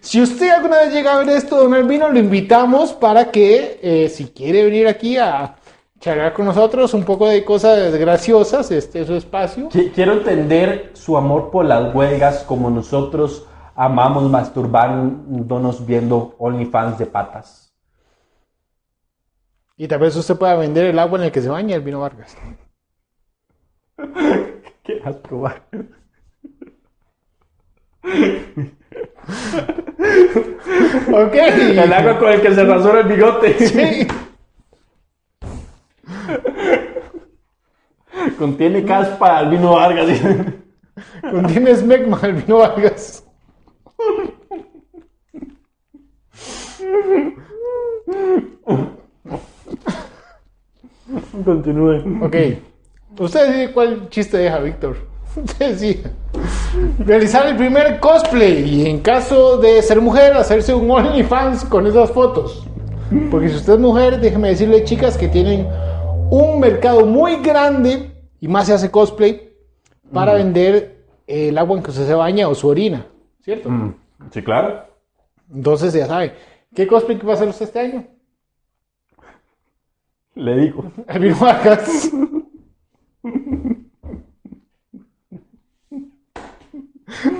si 0.00 0.22
usted 0.22 0.50
alguna 0.50 0.78
vez 0.78 0.94
llega 0.94 1.14
a 1.14 1.18
ver 1.18 1.28
esto, 1.30 1.56
don 1.56 1.74
Albino, 1.74 2.08
lo 2.10 2.18
invitamos 2.18 2.92
para 2.94 3.30
que, 3.32 3.80
eh, 3.82 4.08
si 4.08 4.26
quiere 4.28 4.64
venir 4.64 4.86
aquí 4.88 5.18
a 5.18 5.56
charlar 6.00 6.32
con 6.34 6.46
nosotros 6.46 6.92
un 6.94 7.04
poco 7.04 7.28
de 7.28 7.44
cosas 7.44 7.94
graciosas, 7.96 8.70
este 8.70 9.00
es 9.00 9.06
su 9.06 9.14
espacio. 9.14 9.68
Qui- 9.70 9.92
Quiero 9.92 10.12
entender 10.14 10.90
su 10.94 11.16
amor 11.16 11.50
por 11.50 11.64
las 11.64 11.94
huelgas 11.94 12.44
como 12.44 12.70
nosotros 12.70 13.46
amamos 13.74 14.30
masturbándonos 14.30 15.84
viendo 15.86 16.34
OnlyFans 16.38 16.98
de 16.98 17.06
patas. 17.06 17.74
Y 19.76 19.86
tal 19.88 19.98
vez 20.00 20.16
usted 20.16 20.36
pueda 20.36 20.54
vender 20.56 20.86
el 20.86 20.98
agua 20.98 21.18
en 21.18 21.24
el 21.26 21.32
que 21.32 21.42
se 21.42 21.48
baña 21.50 21.76
el 21.76 21.82
vino 21.82 22.00
Vargas. 22.00 22.36
Qué 24.84 25.02
asco, 25.04 25.40
va. 25.42 25.56
Ok. 31.12 31.34
El 31.34 31.92
agua 31.92 32.18
con 32.18 32.28
el 32.32 32.40
que 32.40 32.54
se 32.54 32.64
rasura 32.64 33.00
el 33.00 33.06
bigote. 33.08 33.54
Sí. 33.58 34.06
Contiene 38.38 38.84
caspa 38.84 39.38
al 39.38 39.50
vino 39.50 39.72
Vargas. 39.72 40.20
Contiene 41.30 41.74
smegma 41.74 42.18
el 42.22 42.32
vino 42.34 42.58
Vargas. 42.58 43.24
Continúe. 51.44 52.24
Ok. 52.24 52.36
Usted 53.18 53.46
decide 53.46 53.72
cuál 53.72 54.08
chiste 54.08 54.38
deja, 54.38 54.58
Víctor. 54.58 54.96
Usted 55.36 55.70
decide. 55.70 56.10
Realizar 56.98 57.46
el 57.46 57.56
primer 57.56 58.00
cosplay 58.00 58.68
y 58.68 58.86
en 58.86 59.00
caso 59.00 59.58
de 59.58 59.80
ser 59.82 60.00
mujer, 60.00 60.34
hacerse 60.34 60.74
un 60.74 60.90
OnlyFans 60.90 61.64
con 61.64 61.86
esas 61.86 62.10
fotos. 62.10 62.66
Porque 63.30 63.48
si 63.48 63.56
usted 63.56 63.74
es 63.74 63.78
mujer, 63.78 64.20
déjeme 64.20 64.48
decirle, 64.48 64.84
chicas, 64.84 65.16
que 65.16 65.28
tienen 65.28 65.66
un 66.30 66.60
mercado 66.60 67.06
muy 67.06 67.36
grande 67.36 68.12
y 68.40 68.48
más 68.48 68.66
se 68.66 68.74
hace 68.74 68.90
cosplay 68.90 69.52
para 70.12 70.34
vender 70.34 71.04
el 71.26 71.56
agua 71.58 71.76
en 71.76 71.82
que 71.82 71.90
usted 71.90 72.06
se 72.06 72.14
baña 72.14 72.48
o 72.48 72.54
su 72.54 72.68
orina. 72.68 73.06
¿Cierto? 73.42 73.70
Sí, 74.30 74.42
claro. 74.42 74.86
Entonces, 75.52 75.92
ya 75.92 76.06
sabe. 76.06 76.34
¿Qué 76.74 76.86
cosplay 76.86 77.18
va 77.18 77.32
a 77.32 77.34
hacer 77.36 77.48
usted 77.48 77.66
este 77.66 77.78
año? 77.80 78.06
Le 80.34 80.56
digo. 80.56 80.92
El 81.08 81.20
vino 81.20 81.36
Vargas. 81.40 82.10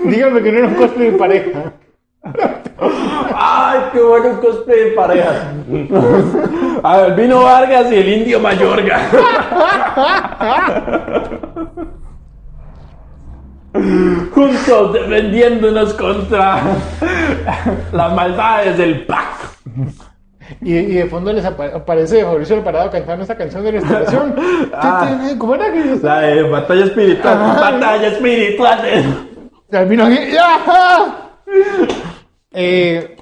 Dígame 0.05 0.43
que 0.43 0.53
no 0.53 0.59
era 0.59 0.69
un 0.69 0.75
cosplay 0.75 1.11
de 1.11 1.19
pareja. 1.19 1.75
¡Ay, 3.35 3.81
qué 3.93 4.01
bueno 4.01 4.41
cosplay 4.41 4.85
de 4.85 4.91
parejas! 4.93 5.37
A 6.83 6.97
ver, 6.99 7.15
vino 7.15 7.43
Vargas 7.43 7.91
y 7.91 7.97
el 7.97 8.09
indio 8.09 8.41
Mayorga. 8.41 9.01
Juntos 14.35 14.93
defendiéndonos 14.95 15.93
contra 15.95 16.61
las 17.93 18.13
maldades 18.15 18.79
del 18.79 19.05
PAC. 19.05 19.27
Y, 20.63 20.75
y 20.77 20.95
de 20.95 21.07
fondo 21.07 21.33
les 21.33 21.45
apa- 21.45 21.75
aparece 21.75 22.25
Mauricio 22.25 22.57
Alvarado 22.57 22.91
cantando 22.91 23.25
esa 23.25 23.37
canción 23.37 23.65
de 23.65 23.73
restauración. 23.73 24.35
¿Qué 24.35 24.71
Ah. 24.75 25.19
¿Cómo 25.39 25.55
era 25.57 25.73
que 25.73 25.99
La 26.03 26.21
de 26.21 26.43
batalla 26.45 26.85
espiritual. 26.85 27.35
Ajá. 27.43 27.61
Batalla 27.73 28.09
espiritual. 28.09 28.79
El 29.73 29.87
vino 29.87 30.05
aquí. 30.05 30.19
¡Ajá! 30.37 31.17
Eh, 32.59 33.19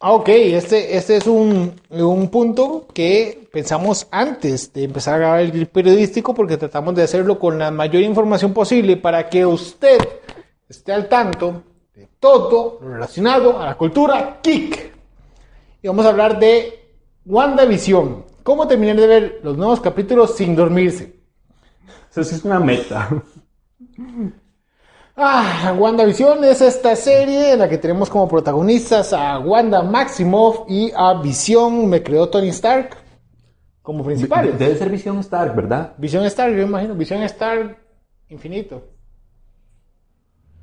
ah, 0.00 0.14
ok, 0.14 0.28
este, 0.28 0.96
este 0.96 1.18
es 1.18 1.28
un, 1.28 1.72
un 1.88 2.28
punto 2.30 2.88
que 2.92 3.48
pensamos 3.52 4.08
antes 4.10 4.72
de 4.72 4.82
empezar 4.82 5.14
a 5.14 5.18
grabar 5.18 5.40
el 5.40 5.68
periodístico 5.68 6.34
porque 6.34 6.56
tratamos 6.56 6.96
de 6.96 7.04
hacerlo 7.04 7.38
con 7.38 7.60
la 7.60 7.70
mayor 7.70 8.02
información 8.02 8.52
posible 8.52 8.96
para 8.96 9.28
que 9.28 9.46
usted 9.46 10.00
esté 10.68 10.92
al 10.92 11.08
tanto 11.08 11.62
de 11.94 12.08
todo 12.18 12.80
lo 12.82 12.94
relacionado 12.94 13.56
a 13.56 13.66
la 13.66 13.76
cultura 13.76 14.40
geek. 14.42 14.94
Y 15.80 15.86
vamos 15.86 16.04
a 16.04 16.08
hablar 16.08 16.40
de 16.40 16.96
WandaVision. 17.24 18.24
¿Cómo 18.42 18.66
terminar 18.66 18.96
de 18.96 19.06
ver 19.06 19.40
los 19.44 19.56
nuevos 19.56 19.80
capítulos 19.80 20.34
sin 20.34 20.56
dormirse? 20.56 21.20
Eso 22.10 22.24
sí 22.24 22.34
es 22.34 22.44
una 22.44 22.58
meta. 22.58 23.10
Ah, 25.22 25.76
WandaVision 25.78 26.42
es 26.44 26.62
esta 26.62 26.96
serie 26.96 27.52
en 27.52 27.58
la 27.58 27.68
que 27.68 27.76
tenemos 27.76 28.08
como 28.08 28.26
protagonistas 28.26 29.12
a 29.12 29.38
Wanda 29.38 29.82
Maximoff 29.82 30.60
y 30.66 30.90
a 30.96 31.20
Visión, 31.20 31.90
me 31.90 32.02
creó 32.02 32.30
Tony 32.30 32.48
Stark, 32.48 32.96
como 33.82 34.02
principales. 34.02 34.58
Debe 34.58 34.76
ser 34.76 34.88
Visión 34.88 35.18
Stark, 35.18 35.54
¿verdad? 35.54 35.92
Visión 35.98 36.24
Stark, 36.24 36.54
yo 36.54 36.62
imagino, 36.62 36.94
Visión 36.94 37.22
Stark 37.24 37.76
infinito. 38.30 38.82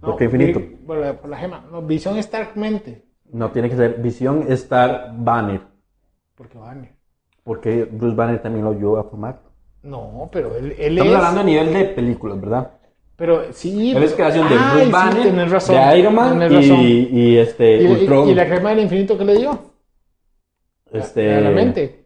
¿Por 0.02 0.18
qué 0.18 0.24
infinito? 0.24 0.60
Por 0.88 0.98
la, 0.98 1.14
por 1.14 1.30
la 1.30 1.38
gema. 1.38 1.64
No, 1.72 1.84
Visión 1.84 2.18
Stark 2.18 2.56
mente. 2.56 3.06
No, 3.32 3.52
tiene 3.52 3.70
que 3.70 3.76
ser 3.76 4.02
Visión 4.02 4.46
Star 4.50 5.12
Banner. 5.18 5.62
Porque 6.36 6.58
van. 6.58 6.90
Porque 7.44 7.84
Bruce 7.84 8.16
Banner 8.16 8.42
también 8.42 8.66
lo 8.66 8.72
ayudó 8.72 8.98
a 8.98 9.04
formar. 9.04 9.40
No, 9.84 10.28
pero 10.32 10.56
él, 10.56 10.74
él 10.80 10.98
Estamos 10.98 11.14
es. 11.14 11.16
hablando 11.16 11.42
a 11.42 11.44
nivel 11.44 11.74
de 11.74 11.86
películas, 11.86 12.42
¿verdad? 12.42 12.72
Pero 13.18 13.52
sí. 13.52 13.94
Él 13.96 14.04
es 14.04 14.14
creación 14.14 14.48
de 14.48 14.56
Bruce 14.56 14.86
sí, 14.86 14.92
Banner, 14.92 15.50
razón, 15.50 15.76
de 15.76 16.00
Iron 16.00 16.16
Man 16.16 16.40
razón. 16.40 16.80
y, 16.82 17.10
y 17.12 17.38
este 17.38 17.82
¿Y, 17.82 17.88
Ultron. 17.88 18.30
y- 18.30 18.36
la 18.36 18.46
crema 18.46 18.70
del 18.70 18.80
infinito 18.82 19.18
que 19.18 19.26
le 19.26 19.38
dio? 19.38 19.60
este, 20.94 21.34
A 21.36 21.42
la 21.42 21.50
mente. 21.50 22.06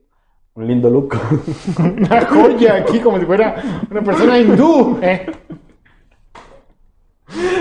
Un 0.54 0.68
lindo 0.68 0.90
look. 0.90 1.18
Una 1.80 2.26
joya 2.26 2.76
aquí, 2.76 3.00
como 3.00 3.20
si 3.20 3.26
fuera 3.26 3.62
una 3.90 4.02
persona 4.02 4.40
hindú. 4.40 5.00
¿eh? 5.02 5.26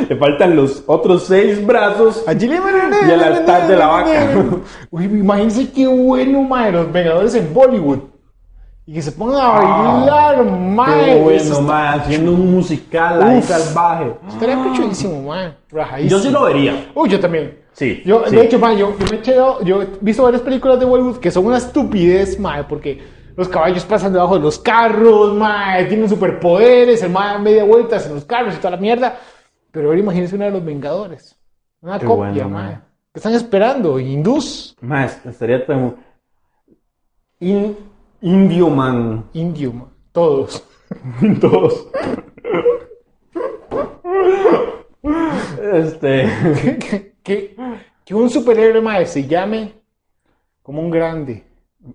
Le 0.09 0.17
faltan 0.17 0.57
los 0.57 0.83
otros 0.87 1.25
seis 1.27 1.65
brazos. 1.65 2.25
Allí 2.27 2.49
le 2.49 2.57
Y 2.57 3.11
el 3.11 3.21
altar 3.23 3.69
de 3.69 3.77
la 3.77 3.87
vaca. 3.87 4.45
Uy, 4.91 5.05
imagínense 5.05 5.71
qué 5.73 5.87
bueno, 5.87 6.43
mae, 6.43 6.73
los 6.73 6.91
Vengadores 6.93 7.35
en 7.35 7.53
Bollywood. 7.55 7.99
Y 8.91 8.95
que 8.95 9.03
se 9.03 9.13
pongan 9.13 9.41
a 9.41 9.49
bailar, 9.51 10.45
mae. 10.45 10.91
Ah, 10.91 11.05
Qué 11.29 11.37
Eso 11.37 11.53
bueno, 11.55 11.69
man, 11.69 12.01
haciendo 12.01 12.33
un 12.33 12.51
musical 12.51 13.23
ahí 13.23 13.41
salvaje. 13.41 14.13
Estaría 14.29 14.61
pichudísimo, 14.65 15.23
mae. 15.23 15.55
Yo 16.09 16.19
sí 16.19 16.29
lo 16.29 16.43
vería. 16.47 16.91
Uy, 16.93 17.09
yo 17.09 17.21
también. 17.21 17.57
Sí, 17.73 18.03
Yo, 18.05 18.25
sí. 18.27 18.35
de 18.35 18.43
hecho, 18.47 18.59
mae, 18.59 18.77
yo, 18.77 18.99
yo 18.99 19.07
me 19.09 19.17
he 19.17 19.21
echado- 19.21 19.63
yo 19.63 19.83
he 19.83 19.89
visto 20.01 20.25
varias 20.25 20.43
películas 20.43 20.81
de 20.81 20.87
Bollywood 20.87 21.19
que 21.19 21.31
son 21.31 21.47
una 21.47 21.59
estupidez, 21.59 22.41
mae, 22.41 22.65
porque 22.65 23.01
los 23.37 23.47
caballos 23.49 23.85
pasan 23.85 24.13
debajo 24.13 24.35
de 24.35 24.41
los 24.41 24.59
carros, 24.59 25.35
mae, 25.35 25.85
tienen 25.85 26.09
superpoderes, 26.09 27.01
el 27.05 27.11
mae 27.11 27.39
media 27.39 27.63
vueltas 27.63 28.07
en 28.07 28.17
los 28.17 28.25
carros 28.25 28.55
y 28.57 28.59
toda 28.59 28.73
la 28.73 28.77
mierda. 28.79 29.17
Pero 29.71 29.87
ahora 29.91 30.01
imagínense 30.01 30.35
una 30.35 30.47
de 30.47 30.51
los 30.51 30.65
Vengadores. 30.65 31.39
Una 31.81 31.97
Qué 31.97 32.07
copia, 32.07 32.25
bueno, 32.33 32.49
mae. 32.49 32.65
mae. 32.65 32.75
¿Qué 33.13 33.19
están 33.21 33.35
esperando? 33.35 34.01
Hindús. 34.01 34.77
Más, 34.81 35.25
estaría 35.25 35.65
tan. 35.65 35.95
In- 37.39 37.77
indio 38.23 38.69
man. 38.71 39.25
Indio, 39.33 39.73
mae. 39.73 39.87
Todos. 40.13 40.65
Todos. 41.41 41.87
este. 45.75 46.29
que, 46.83 47.13
que- 47.23 47.57
que 48.05 48.15
un 48.15 48.29
superhéroe, 48.29 48.81
mae, 48.81 49.07
se 49.07 49.27
llame 49.27 49.73
como 50.63 50.81
un 50.83 50.91
grande. 50.91 51.45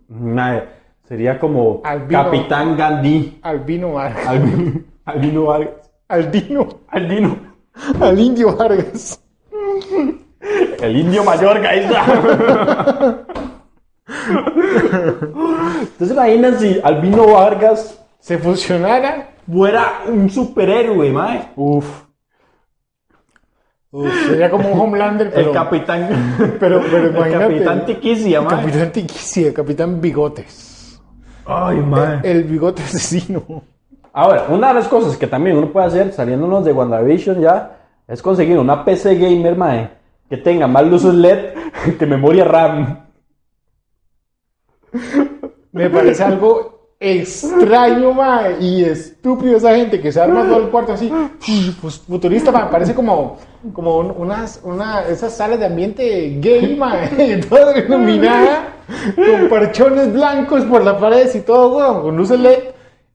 mae, 0.08 0.64
sería 1.08 1.38
como 1.40 1.82
Albino. 1.84 2.24
Capitán 2.24 2.78
Gandhi. 2.78 3.40
Albino 3.42 3.94
Vargas. 3.94 4.28
Albino, 4.28 4.82
Albino 5.06 5.44
Vargas. 5.44 5.92
Aldino. 6.08 6.68
Albino. 6.88 7.38
Al 8.00 8.20
indio 8.20 8.56
Vargas. 8.56 9.22
El 10.82 10.96
indio 10.96 11.24
mayor, 11.24 11.58
ahí 11.66 11.86
está. 14.08 15.14
¿Ustedes 15.82 16.08
se 16.10 16.14
imaginan 16.14 16.60
si 16.60 16.80
Albino 16.84 17.28
Vargas 17.34 18.00
Se 18.20 18.38
fusionara. 18.38 19.30
fuera 19.52 20.02
un 20.08 20.30
superhéroe, 20.30 21.12
mae? 21.12 21.50
Uf. 21.56 22.04
Uf, 23.92 24.12
sería 24.28 24.50
como 24.50 24.70
un 24.70 24.80
Homelander, 24.80 25.32
pero. 25.34 25.50
el 25.50 25.54
capitán. 25.54 26.10
pero- 26.60 26.82
pero 26.82 26.98
el 27.08 27.16
imagínate. 27.16 27.40
capitán 27.48 27.86
Tiquicia, 27.86 28.42
mae. 28.42 28.50
Capitán 28.58 28.92
Tiquicia, 28.92 29.54
Capitán 29.54 30.02
Bigotes. 30.02 31.02
Ay, 31.46 31.78
mae. 31.78 32.20
El 32.24 32.44
bigote 32.44 32.82
asesino. 32.82 33.44
Ahora, 34.12 34.46
una 34.50 34.70
de 34.70 34.74
las 34.76 34.88
cosas 34.88 35.16
que 35.18 35.28
también 35.28 35.58
uno 35.58 35.72
puede 35.72 35.88
hacer 35.88 36.12
saliéndonos 36.14 36.66
de 36.66 36.72
WandaVision 36.74 37.40
ya 37.42 37.78
es 38.08 38.22
conseguir 38.22 38.58
una 38.58 38.84
PC 38.84 39.16
gamer, 39.16 39.56
mae, 39.56 39.90
que 40.30 40.38
tenga 40.38 40.68
más 40.68 40.86
luces 40.88 41.14
LED 41.14 41.54
que 42.00 42.06
memoria 42.06 42.44
RAM. 42.46 43.05
Me 45.76 45.90
parece 45.90 46.24
algo 46.24 46.76
extraño, 47.00 48.14
mae, 48.14 48.56
y 48.62 48.84
estúpido 48.86 49.58
esa 49.58 49.76
gente 49.76 50.00
que 50.00 50.12
se 50.12 50.22
arma 50.22 50.46
todo 50.48 50.62
el 50.62 50.70
cuarto 50.70 50.94
así, 50.94 51.12
pues 51.82 52.00
futurista, 52.00 52.52
mae, 52.52 52.70
parece 52.72 52.96
como, 52.96 53.38
como 53.74 53.98
un- 53.98 54.14
unas, 54.18 54.62
una, 54.64 55.02
esas 55.04 55.36
salas 55.36 55.60
de 55.60 55.66
ambiente 55.66 56.38
gay, 56.40 56.76
mae, 56.78 57.38
toda 57.50 57.78
iluminada, 57.78 58.70
con 59.16 59.50
parchones 59.50 60.14
blancos 60.14 60.64
por 60.64 60.84
las 60.84 60.96
paredes 60.96 61.36
y 61.36 61.42
todo, 61.42 61.76
weón, 61.78 62.02
con 62.02 62.16
luces 62.18 62.40
LED, 62.40 62.60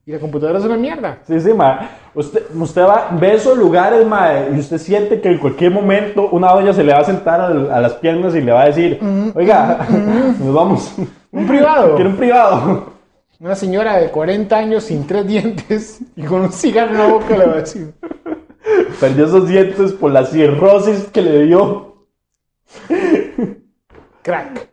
y 0.07 0.13
la 0.13 0.19
computadora 0.19 0.59
es 0.59 0.65
una 0.65 0.77
mierda. 0.77 1.19
Sí, 1.27 1.41
sí, 1.41 1.53
mae. 1.55 1.89
Usted, 2.15 2.43
usted 2.55 2.83
va, 2.83 3.09
ve 3.19 3.35
esos 3.35 3.57
lugares, 3.57 4.07
mae, 4.07 4.51
y 4.55 4.59
usted 4.59 4.79
siente 4.79 5.21
que 5.21 5.31
en 5.31 5.39
cualquier 5.39 5.71
momento 5.73 6.29
una 6.31 6.53
doña 6.53 6.73
se 6.75 6.85
le 6.85 6.93
va 6.93 7.01
a 7.01 7.05
sentar 7.05 7.41
a, 7.41 7.81
las 7.81 7.95
piernas 7.95 8.35
y 8.35 8.43
le 8.43 8.53
va 8.53 8.63
a 8.63 8.67
decir, 8.67 9.01
oiga, 9.35 9.87
nos 10.39 10.55
vamos. 10.55 10.93
Un 11.33 11.47
privado. 11.47 11.95
Quiero 11.95 12.11
un 12.11 12.17
privado. 12.17 12.93
Una 13.39 13.55
señora 13.55 13.97
de 13.97 14.11
40 14.11 14.57
años 14.57 14.85
sin 14.85 15.07
tres 15.07 15.27
dientes 15.27 16.01
y 16.17 16.23
con 16.25 16.43
un 16.43 16.53
cigarro 16.53 16.93
en 16.93 16.99
la 16.99 17.07
boca 17.07 17.37
le 17.37 17.47
va 17.47 17.53
a 17.55 17.57
decir. 17.57 17.95
Perdió 19.01 19.25
esos 19.27 19.49
dientes 19.49 19.93
por 19.93 20.11
la 20.13 20.25
cirrosis 20.27 21.05
que 21.13 21.23
le 21.23 21.45
dio. 21.47 22.05
Crack. 24.23 24.69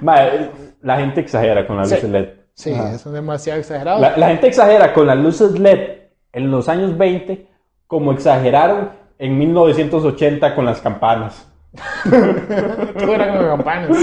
Mae, 0.00 0.50
la 0.82 0.96
gente 0.98 1.20
exagera 1.20 1.66
con 1.66 1.76
las 1.76 1.88
Sí. 1.88 1.94
luces 1.96 2.10
LED. 2.10 2.28
Sí, 2.54 2.70
eso 2.72 3.08
es 3.08 3.12
demasiado 3.12 3.60
exagerado. 3.60 4.00
La, 4.00 4.16
la 4.16 4.28
gente 4.28 4.48
exagera 4.48 4.92
con 4.92 5.06
las 5.06 5.16
luces 5.16 5.58
LED 5.58 5.98
en 6.32 6.50
los 6.50 6.68
años 6.68 6.96
20 6.98 7.46
como 7.86 8.12
exageraron 8.12 8.90
en 9.18 9.38
1980 9.38 10.54
con 10.54 10.64
las 10.64 10.80
campanas. 10.80 11.46
Era 12.04 13.36
con 13.36 13.46
campanas. 13.46 13.96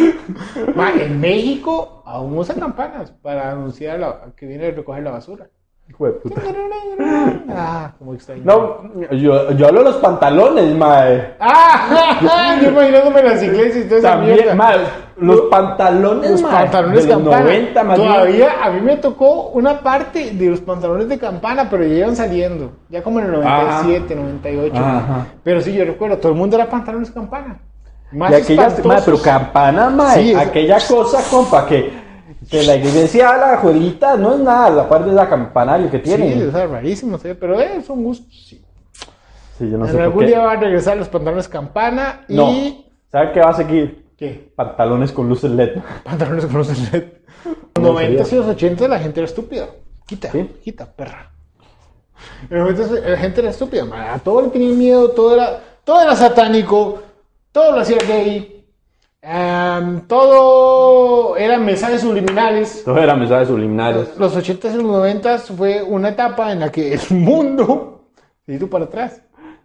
Ma, 0.76 0.92
en 0.94 1.20
México 1.20 2.02
aún 2.06 2.38
usan 2.38 2.60
campanas 2.60 3.12
para 3.12 3.52
anunciar 3.52 4.00
la- 4.00 4.34
que 4.36 4.46
viene 4.46 4.68
a 4.68 4.72
recoger 4.72 5.04
la 5.04 5.12
basura. 5.12 5.50
Hijo 5.90 6.06
de 6.06 6.12
puta. 6.14 6.42
Como 8.00 8.14
extraño. 8.14 8.44
No, 8.46 8.82
yo, 9.12 9.52
yo 9.54 9.68
hablo 9.68 9.80
de 9.80 9.86
los 9.86 9.96
pantalones, 9.96 10.76
mae. 10.78 11.34
Ah, 11.40 12.60
yo 12.62 12.70
imaginándome 12.70 13.24
las 13.24 13.42
iglesias 13.42 13.86
y 13.90 13.94
esa 13.96 14.12
También, 14.12 14.56
mae, 14.56 14.78
los 15.18 15.42
pantalones, 15.50 16.30
Los 16.32 16.42
mae, 16.44 16.52
pantalones 16.52 17.04
de 17.08 17.14
los 17.16 17.18
campana. 17.24 17.44
90, 17.46 17.84
más 17.84 17.98
bien. 17.98 18.12
Todavía 18.12 18.50
a 18.64 18.70
mí 18.70 18.82
me 18.82 18.98
tocó 18.98 19.48
una 19.50 19.80
parte 19.80 20.32
de 20.32 20.50
los 20.52 20.62
pantalones 20.62 21.10
de 21.10 21.18
campana, 21.18 21.68
pero 21.72 21.84
ya 21.86 21.96
iban 21.96 22.16
saliendo. 22.16 22.72
Ya 22.90 23.02
como 23.02 23.20
en 23.20 23.26
el 23.26 23.32
97, 23.32 24.16
98. 24.16 24.76
Ajá. 24.78 25.26
Pero 25.44 25.62
sí, 25.62 25.74
yo 25.74 25.84
recuerdo, 25.84 26.18
todo 26.18 26.32
el 26.34 26.38
mundo 26.38 26.56
era 26.56 26.70
pantalones 26.70 27.10
campana. 27.10 27.58
Más 28.12 28.30
Y 28.32 28.36
aquella, 28.36 28.68
espantosos. 28.68 28.86
mae, 28.86 29.02
pero 29.04 29.22
campana, 29.22 29.90
mae, 29.90 30.22
Sí, 30.22 30.32
es- 30.34 30.38
aquella 30.38 30.78
cosa, 30.88 31.20
compa, 31.32 31.66
que 31.66 31.92
de 32.50 32.64
la 32.64 32.76
iglesia 32.76 33.30
a 33.30 33.38
la 33.38 33.58
juelita 33.58 34.16
no 34.16 34.36
es 34.36 34.40
nada, 34.40 34.70
la 34.70 34.90
parte 34.90 35.10
de 35.10 35.16
la 35.16 35.28
campanario 35.28 35.92
que 35.92 36.00
tiene. 36.00 36.34
Sí, 36.34 36.42
o 36.44 36.52
sea, 36.52 36.68
rarísimo, 36.68 37.18
sí, 37.18 37.30
pero 37.40 37.60
eh, 37.60 37.82
son 37.86 38.04
gustos. 38.04 38.34
Sí. 38.48 38.62
Sí, 39.58 39.70
yo 39.70 39.78
no 39.78 39.86
sé 39.86 39.92
en 39.92 39.98
por 39.98 40.04
algún 40.06 40.26
día 40.26 40.40
van 40.40 40.58
a 40.58 40.60
regresar 40.60 40.98
los 40.98 41.10
pantalones 41.10 41.48
campana 41.48 42.22
y. 42.28 42.36
No. 42.36 42.54
¿Sabe 43.12 43.32
qué 43.32 43.40
va 43.40 43.50
a 43.50 43.54
seguir? 43.54 44.06
¿Qué? 44.18 44.52
Pantalones 44.56 45.12
con 45.12 45.28
luces 45.28 45.52
LED. 45.52 45.80
Pantalones 46.04 46.46
con 46.46 46.58
los 46.58 46.92
LED. 46.92 47.04
En 47.76 47.84
los 47.84 47.94
90 47.94 48.24
y 48.32 48.36
los 48.36 48.48
80 48.48 48.88
la 48.88 49.00
gente 49.00 49.20
era 49.20 49.28
estúpida. 49.28 49.68
Quita, 50.06 50.32
¿Sí? 50.32 50.50
quita, 50.64 50.86
perra. 50.86 51.32
En 52.50 52.60
los 52.60 52.78
90 52.78 53.10
la 53.10 53.18
gente 53.18 53.42
era 53.42 53.50
estúpida, 53.50 53.86
man. 53.86 54.20
Todo 54.24 54.44
le 54.44 54.50
tenía 54.50 54.74
miedo, 54.74 55.10
todo 55.12 55.36
era, 55.36 55.60
todo 55.84 56.02
era 56.02 56.16
satánico, 56.16 57.02
todo 57.52 57.72
lo 57.74 57.82
hacía 57.82 57.98
gay. 58.08 58.57
Em, 59.30 60.02
todo 60.08 61.36
eran 61.38 61.66
mensajes 61.66 62.02
subliminales. 62.02 62.84
Todo 62.86 62.98
era 63.00 63.16
mensajes 63.16 63.48
subliminales. 63.50 64.18
Los 64.18 64.36
80s 64.38 64.74
y 64.74 64.78
los 64.78 64.86
90 64.86 65.38
fue 65.40 65.84
una 65.84 66.10
etapa 66.10 66.52
en 66.52 66.62
la 66.62 66.72
que 66.72 66.94
el 66.94 67.02
mundo 67.12 68.10
se 68.46 68.54
hizo 68.54 68.70
para 68.70 68.86
atrás. 68.86 69.22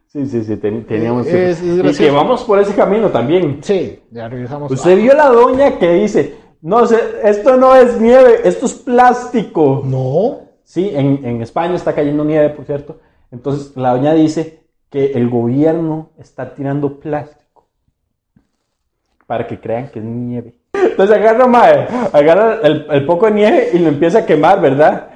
Sí, 0.08 0.26
sí, 0.26 0.44
sí, 0.44 0.56
ten- 0.56 0.84
teníamos... 0.86 1.26
Es- 1.26 1.62
es 1.62 1.98
y 2.00 2.04
que 2.04 2.10
vamos 2.10 2.42
por 2.44 2.58
ese 2.58 2.74
camino 2.74 3.08
también. 3.08 3.60
Sí, 3.62 4.00
ya 4.10 4.28
regresamos. 4.28 4.70
Usted 4.70 4.96
vio 4.96 5.14
la 5.14 5.28
doña 5.28 5.78
que 5.78 5.90
dice, 5.94 6.36
no 6.60 6.84
sé, 6.86 6.98
esto 7.24 7.56
no 7.56 7.74
es 7.74 7.98
nieve, 8.00 8.40
esto 8.44 8.66
es 8.66 8.74
plástico. 8.74 9.82
No. 9.86 10.40
Sí, 10.64 10.90
en, 10.92 11.24
en 11.24 11.40
España 11.40 11.74
está 11.76 11.94
cayendo 11.94 12.24
nieve, 12.24 12.50
por 12.50 12.66
cierto. 12.66 12.98
Entonces 13.30 13.74
la 13.76 13.92
doña 13.92 14.12
dice 14.12 14.64
que 14.90 15.12
el 15.12 15.30
gobierno 15.30 16.10
está 16.18 16.54
tirando 16.54 16.98
plástico 17.00 17.41
para 19.32 19.46
que 19.46 19.58
crean 19.58 19.88
que 19.88 19.98
es 19.98 20.04
nieve. 20.04 20.52
Entonces 20.74 21.16
agarra, 21.16 21.46
mae, 21.46 21.86
agarra 22.12 22.58
el, 22.64 22.84
el 22.90 23.06
poco 23.06 23.24
de 23.24 23.32
nieve 23.32 23.70
y 23.72 23.78
lo 23.78 23.88
empieza 23.88 24.18
a 24.18 24.26
quemar, 24.26 24.60
¿verdad? 24.60 25.08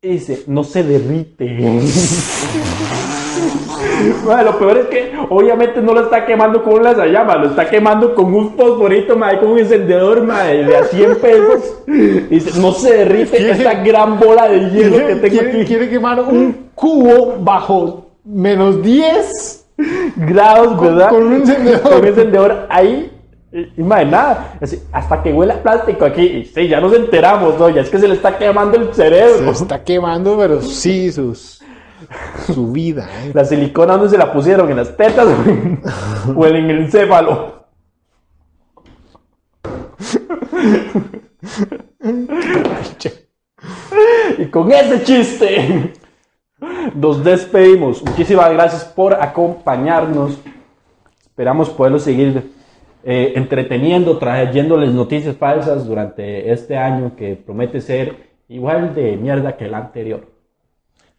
Y 0.00 0.08
dice, 0.12 0.44
no 0.46 0.64
se 0.64 0.82
derrite. 0.82 1.44
Lo 4.44 4.58
peor 4.58 4.78
es 4.78 4.86
que 4.86 5.12
obviamente 5.28 5.82
no 5.82 5.92
lo 5.92 6.04
está 6.04 6.24
quemando 6.24 6.62
con 6.62 6.74
un 6.74 6.84
lanzallamas, 6.84 7.36
lo 7.40 7.46
está 7.50 7.68
quemando 7.68 8.14
con 8.14 8.32
un 8.32 8.56
fosforito, 8.56 9.16
mae, 9.16 9.38
con 9.38 9.48
un 9.50 9.58
encendedor, 9.58 10.22
mae, 10.22 10.64
de 10.64 10.76
a 10.76 10.84
100 10.84 11.16
pesos. 11.16 11.74
Y 11.86 11.92
dice, 12.34 12.58
no 12.60 12.72
se 12.72 12.96
derrite 12.98 13.36
¿Quiere- 13.36 13.52
esta 13.52 13.74
gran 13.82 14.18
bola 14.18 14.48
de 14.48 14.70
hielo 14.70 14.96
que 14.98 15.14
tengo 15.16 15.28
quiere- 15.40 15.50
aquí. 15.58 15.64
quiere 15.66 15.90
quemar 15.90 16.20
un 16.20 16.70
cubo 16.74 17.36
bajo 17.40 18.06
menos 18.24 18.82
10 18.82 19.66
grados, 20.16 20.68
Con- 20.74 20.86
¿verdad? 20.86 21.08
con 21.10 21.22
un 21.24 21.32
encendedor. 21.34 21.80
Con 21.82 21.98
un 22.00 22.06
encendedor 22.06 22.66
ahí. 22.70 23.12
Y, 23.50 23.80
y, 23.80 23.82
mae, 23.82 24.04
nada, 24.04 24.58
así, 24.60 24.82
hasta 24.92 25.22
que 25.22 25.32
huele 25.32 25.54
a 25.54 25.62
plástico 25.62 26.04
aquí. 26.04 26.22
Y 26.22 26.44
sí, 26.44 26.68
ya 26.68 26.80
nos 26.80 26.92
enteramos, 26.92 27.58
¿no? 27.58 27.70
Ya 27.70 27.80
es 27.80 27.88
que 27.90 27.98
se 27.98 28.06
le 28.06 28.14
está 28.14 28.36
quemando 28.36 28.76
el 28.78 28.88
Se 28.88 29.02
cerebro. 29.02 29.50
está 29.50 29.82
quemando, 29.82 30.36
pero 30.36 30.60
sí, 30.60 31.10
sus, 31.10 31.62
su 32.46 32.72
vida. 32.72 33.08
¿eh? 33.24 33.30
La 33.32 33.44
silicona, 33.44 33.94
¿dónde 33.94 34.10
se 34.10 34.18
la 34.18 34.32
pusieron? 34.32 34.70
¿En 34.70 34.76
las 34.76 34.94
tetas 34.96 35.26
o 36.36 36.46
en 36.46 36.70
el 36.70 36.78
encéfalo? 36.82 37.58
Y 44.38 44.46
con 44.46 44.70
ese 44.70 45.02
chiste 45.04 45.92
nos 46.94 47.24
despedimos. 47.24 48.02
Muchísimas 48.04 48.50
gracias 48.52 48.84
por 48.84 49.14
acompañarnos. 49.14 50.38
Esperamos 51.24 51.70
poderlos 51.70 52.02
seguir 52.02 52.52
eh, 53.04 53.32
entreteniendo, 53.36 54.18
trayéndoles 54.18 54.92
noticias 54.92 55.36
falsas 55.36 55.86
durante 55.86 56.50
este 56.52 56.76
año 56.76 57.14
que 57.16 57.36
promete 57.36 57.80
ser 57.80 58.28
igual 58.48 58.94
de 58.94 59.16
mierda 59.16 59.56
que 59.56 59.66
el 59.66 59.74
anterior. 59.74 60.26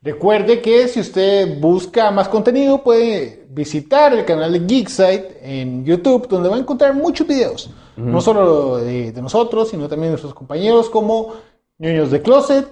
Recuerde 0.02 0.62
que 0.62 0.88
si 0.88 1.02
usted 1.02 1.60
busca 1.60 2.10
más 2.12 2.30
contenido, 2.30 2.82
puede 2.84 3.46
visitar 3.50 4.14
el 4.14 4.24
canal 4.24 4.54
de 4.54 4.60
Geeksite 4.60 5.40
en 5.42 5.84
YouTube, 5.84 6.28
donde 6.28 6.50
va 6.50 6.56
a 6.56 6.60
encontrar 6.60 6.94
muchos 6.94 7.28
videos. 7.28 7.70
No 7.98 8.22
solo 8.22 8.78
de, 8.78 9.12
de 9.12 9.22
nosotros, 9.22 9.70
sino 9.70 9.90
también 9.90 10.08
de 10.08 10.12
nuestros 10.12 10.34
compañeros 10.34 10.90
como 10.90 11.34
Niños 11.78 12.12
de 12.12 12.22
Closet, 12.22 12.66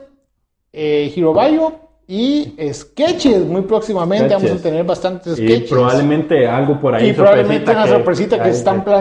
eh, 0.71 1.11
Hiro 1.13 1.33
Bayo 1.33 1.86
y 2.07 2.55
sketches. 2.73 3.45
Muy 3.45 3.61
próximamente 3.63 4.33
vamos 4.33 4.51
a 4.51 4.57
tener 4.57 4.83
bastantes 4.85 5.37
Y 5.37 5.45
sketches. 5.47 5.69
probablemente 5.69 6.47
algo 6.47 6.79
por 6.79 6.95
ahí. 6.95 7.09
Y 7.09 7.13
probablemente 7.13 7.71
una 7.71 7.87
sorpresita 7.87 8.37
que 8.37 8.43
ahí 8.43 8.51
están 8.51 8.83
que 8.83 8.89
estamos 8.91 8.93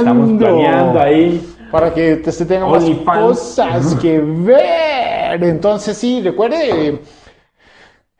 planeando. 0.00 0.38
planeando 0.38 1.00
ahí. 1.00 1.50
Para 1.70 1.92
que 1.92 2.22
usted 2.24 2.46
tenga 2.46 2.66
más 2.66 2.84
cosas 2.84 3.94
que 3.96 4.20
ver. 4.20 5.42
Entonces, 5.42 5.96
sí, 5.96 6.20
recuerde. 6.22 7.00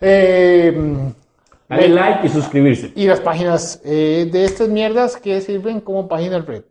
eh, 0.00 0.72
Dale 1.68 1.88
like 1.88 2.26
y 2.26 2.28
suscribirse. 2.30 2.92
y 2.94 3.06
las 3.06 3.20
páginas 3.20 3.80
eh, 3.84 4.28
de 4.30 4.44
estas 4.44 4.68
mierdas 4.68 5.16
que 5.16 5.40
sirven 5.40 5.80
como 5.80 6.06
páginas 6.08 6.44
red. 6.46 6.62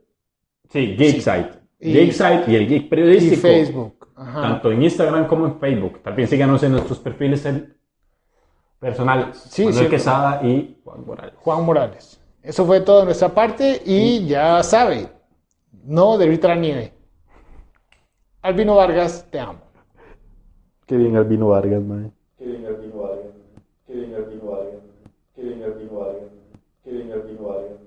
Sí, 0.72 0.94
Geeksite. 0.96 1.50
Y- 1.80 1.92
Geeksite 1.92 2.44
y 2.48 2.54
el 2.56 2.68
Geek 2.68 2.82
Y 2.84 2.88
Periodístico. 2.88 3.42
Facebook. 3.42 4.03
Ajá. 4.24 4.42
Tanto 4.42 4.72
en 4.72 4.82
Instagram 4.82 5.26
como 5.26 5.46
en 5.46 5.58
Facebook. 5.60 6.00
También 6.02 6.28
síganos 6.28 6.62
en 6.62 6.72
nuestros 6.72 6.98
perfiles 6.98 7.44
en- 7.46 7.76
personales. 8.78 9.36
Sí, 9.38 9.64
Manuel 9.66 9.84
sí. 9.84 9.90
Quesada 9.90 10.42
y 10.44 10.80
Juan 10.84 11.04
Morales. 11.06 11.34
Juan 11.38 11.64
Morales. 11.64 12.20
Eso 12.42 12.66
fue 12.66 12.80
todo 12.80 13.00
de 13.00 13.04
nuestra 13.06 13.28
parte 13.30 13.80
y 13.84 14.26
ya 14.26 14.62
sabe, 14.62 15.08
no 15.84 16.18
derrita 16.18 16.48
la 16.48 16.56
nieve. 16.56 16.92
Albino 18.42 18.76
Vargas, 18.76 19.26
te 19.30 19.40
amo. 19.40 19.60
Qué 20.86 20.96
bien 20.98 21.16
Albino 21.16 21.48
Vargas, 21.48 21.82
man. 21.82 22.12
Qué 22.38 22.44
bien 22.44 22.66
Albino 22.66 23.00
Vargas. 23.02 23.32
Qué 23.86 23.92
bien 23.94 24.14
Albino 24.14 24.50
Vargas. 24.50 24.80
Qué 25.34 25.42
bien 25.42 25.62
Albino 25.62 25.98
Vargas. 25.98 26.22
Qué 26.84 26.90
bien 26.90 27.12
Albino 27.12 27.42
Vargas. 27.48 27.78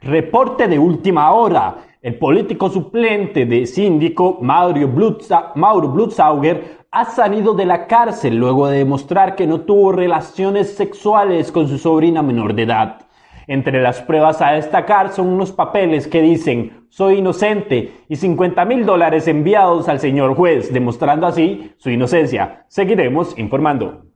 Reporte 0.00 0.66
de 0.68 0.78
última 0.78 1.32
hora. 1.32 1.76
El 2.02 2.16
político 2.18 2.70
suplente 2.70 3.44
de 3.44 3.66
síndico 3.66 4.38
Mauro, 4.40 4.88
Blutza- 4.88 5.52
Mauro 5.54 5.88
Blutsauger 5.88 6.78
ha 6.90 7.04
salido 7.04 7.52
de 7.54 7.66
la 7.66 7.86
cárcel 7.86 8.36
luego 8.36 8.68
de 8.68 8.78
demostrar 8.78 9.36
que 9.36 9.46
no 9.46 9.60
tuvo 9.60 9.92
relaciones 9.92 10.74
sexuales 10.74 11.52
con 11.52 11.68
su 11.68 11.78
sobrina 11.78 12.22
menor 12.22 12.54
de 12.54 12.62
edad. 12.62 13.02
Entre 13.46 13.82
las 13.82 14.00
pruebas 14.00 14.40
a 14.40 14.52
destacar 14.52 15.12
son 15.12 15.26
unos 15.28 15.52
papeles 15.52 16.06
que 16.08 16.22
dicen 16.22 16.86
soy 16.88 17.18
inocente 17.18 17.92
y 18.08 18.16
50 18.16 18.64
mil 18.64 18.86
dólares 18.86 19.28
enviados 19.28 19.88
al 19.88 20.00
señor 20.00 20.34
juez, 20.34 20.72
demostrando 20.72 21.26
así 21.26 21.72
su 21.76 21.90
inocencia. 21.90 22.64
Seguiremos 22.68 23.38
informando. 23.38 24.06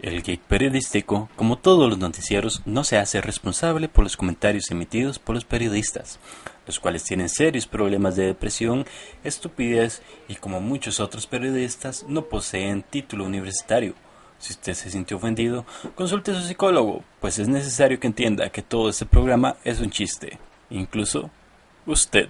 El 0.00 0.22
geek 0.22 0.40
periodístico, 0.40 1.28
como 1.34 1.56
todos 1.56 1.88
los 1.88 1.98
noticieros, 1.98 2.62
no 2.66 2.84
se 2.84 2.98
hace 2.98 3.20
responsable 3.20 3.88
por 3.88 4.04
los 4.04 4.16
comentarios 4.16 4.70
emitidos 4.70 5.18
por 5.18 5.34
los 5.34 5.44
periodistas, 5.44 6.20
los 6.66 6.80
cuales 6.80 7.04
tienen 7.04 7.28
serios 7.28 7.66
problemas 7.66 8.16
de 8.16 8.26
depresión, 8.26 8.86
estupidez 9.22 10.02
y 10.28 10.36
como 10.36 10.60
muchos 10.60 11.00
otros 11.00 11.26
periodistas 11.26 12.04
no 12.08 12.26
poseen 12.26 12.82
título 12.82 13.24
universitario. 13.24 13.94
Si 14.38 14.52
usted 14.52 14.74
se 14.74 14.90
sintió 14.90 15.16
ofendido, 15.16 15.64
consulte 15.94 16.32
a 16.32 16.34
su 16.34 16.46
psicólogo, 16.46 17.02
pues 17.20 17.38
es 17.38 17.48
necesario 17.48 17.98
que 17.98 18.06
entienda 18.06 18.50
que 18.50 18.62
todo 18.62 18.90
este 18.90 19.06
programa 19.06 19.56
es 19.64 19.80
un 19.80 19.90
chiste, 19.90 20.38
incluso 20.70 21.30
usted. 21.86 22.28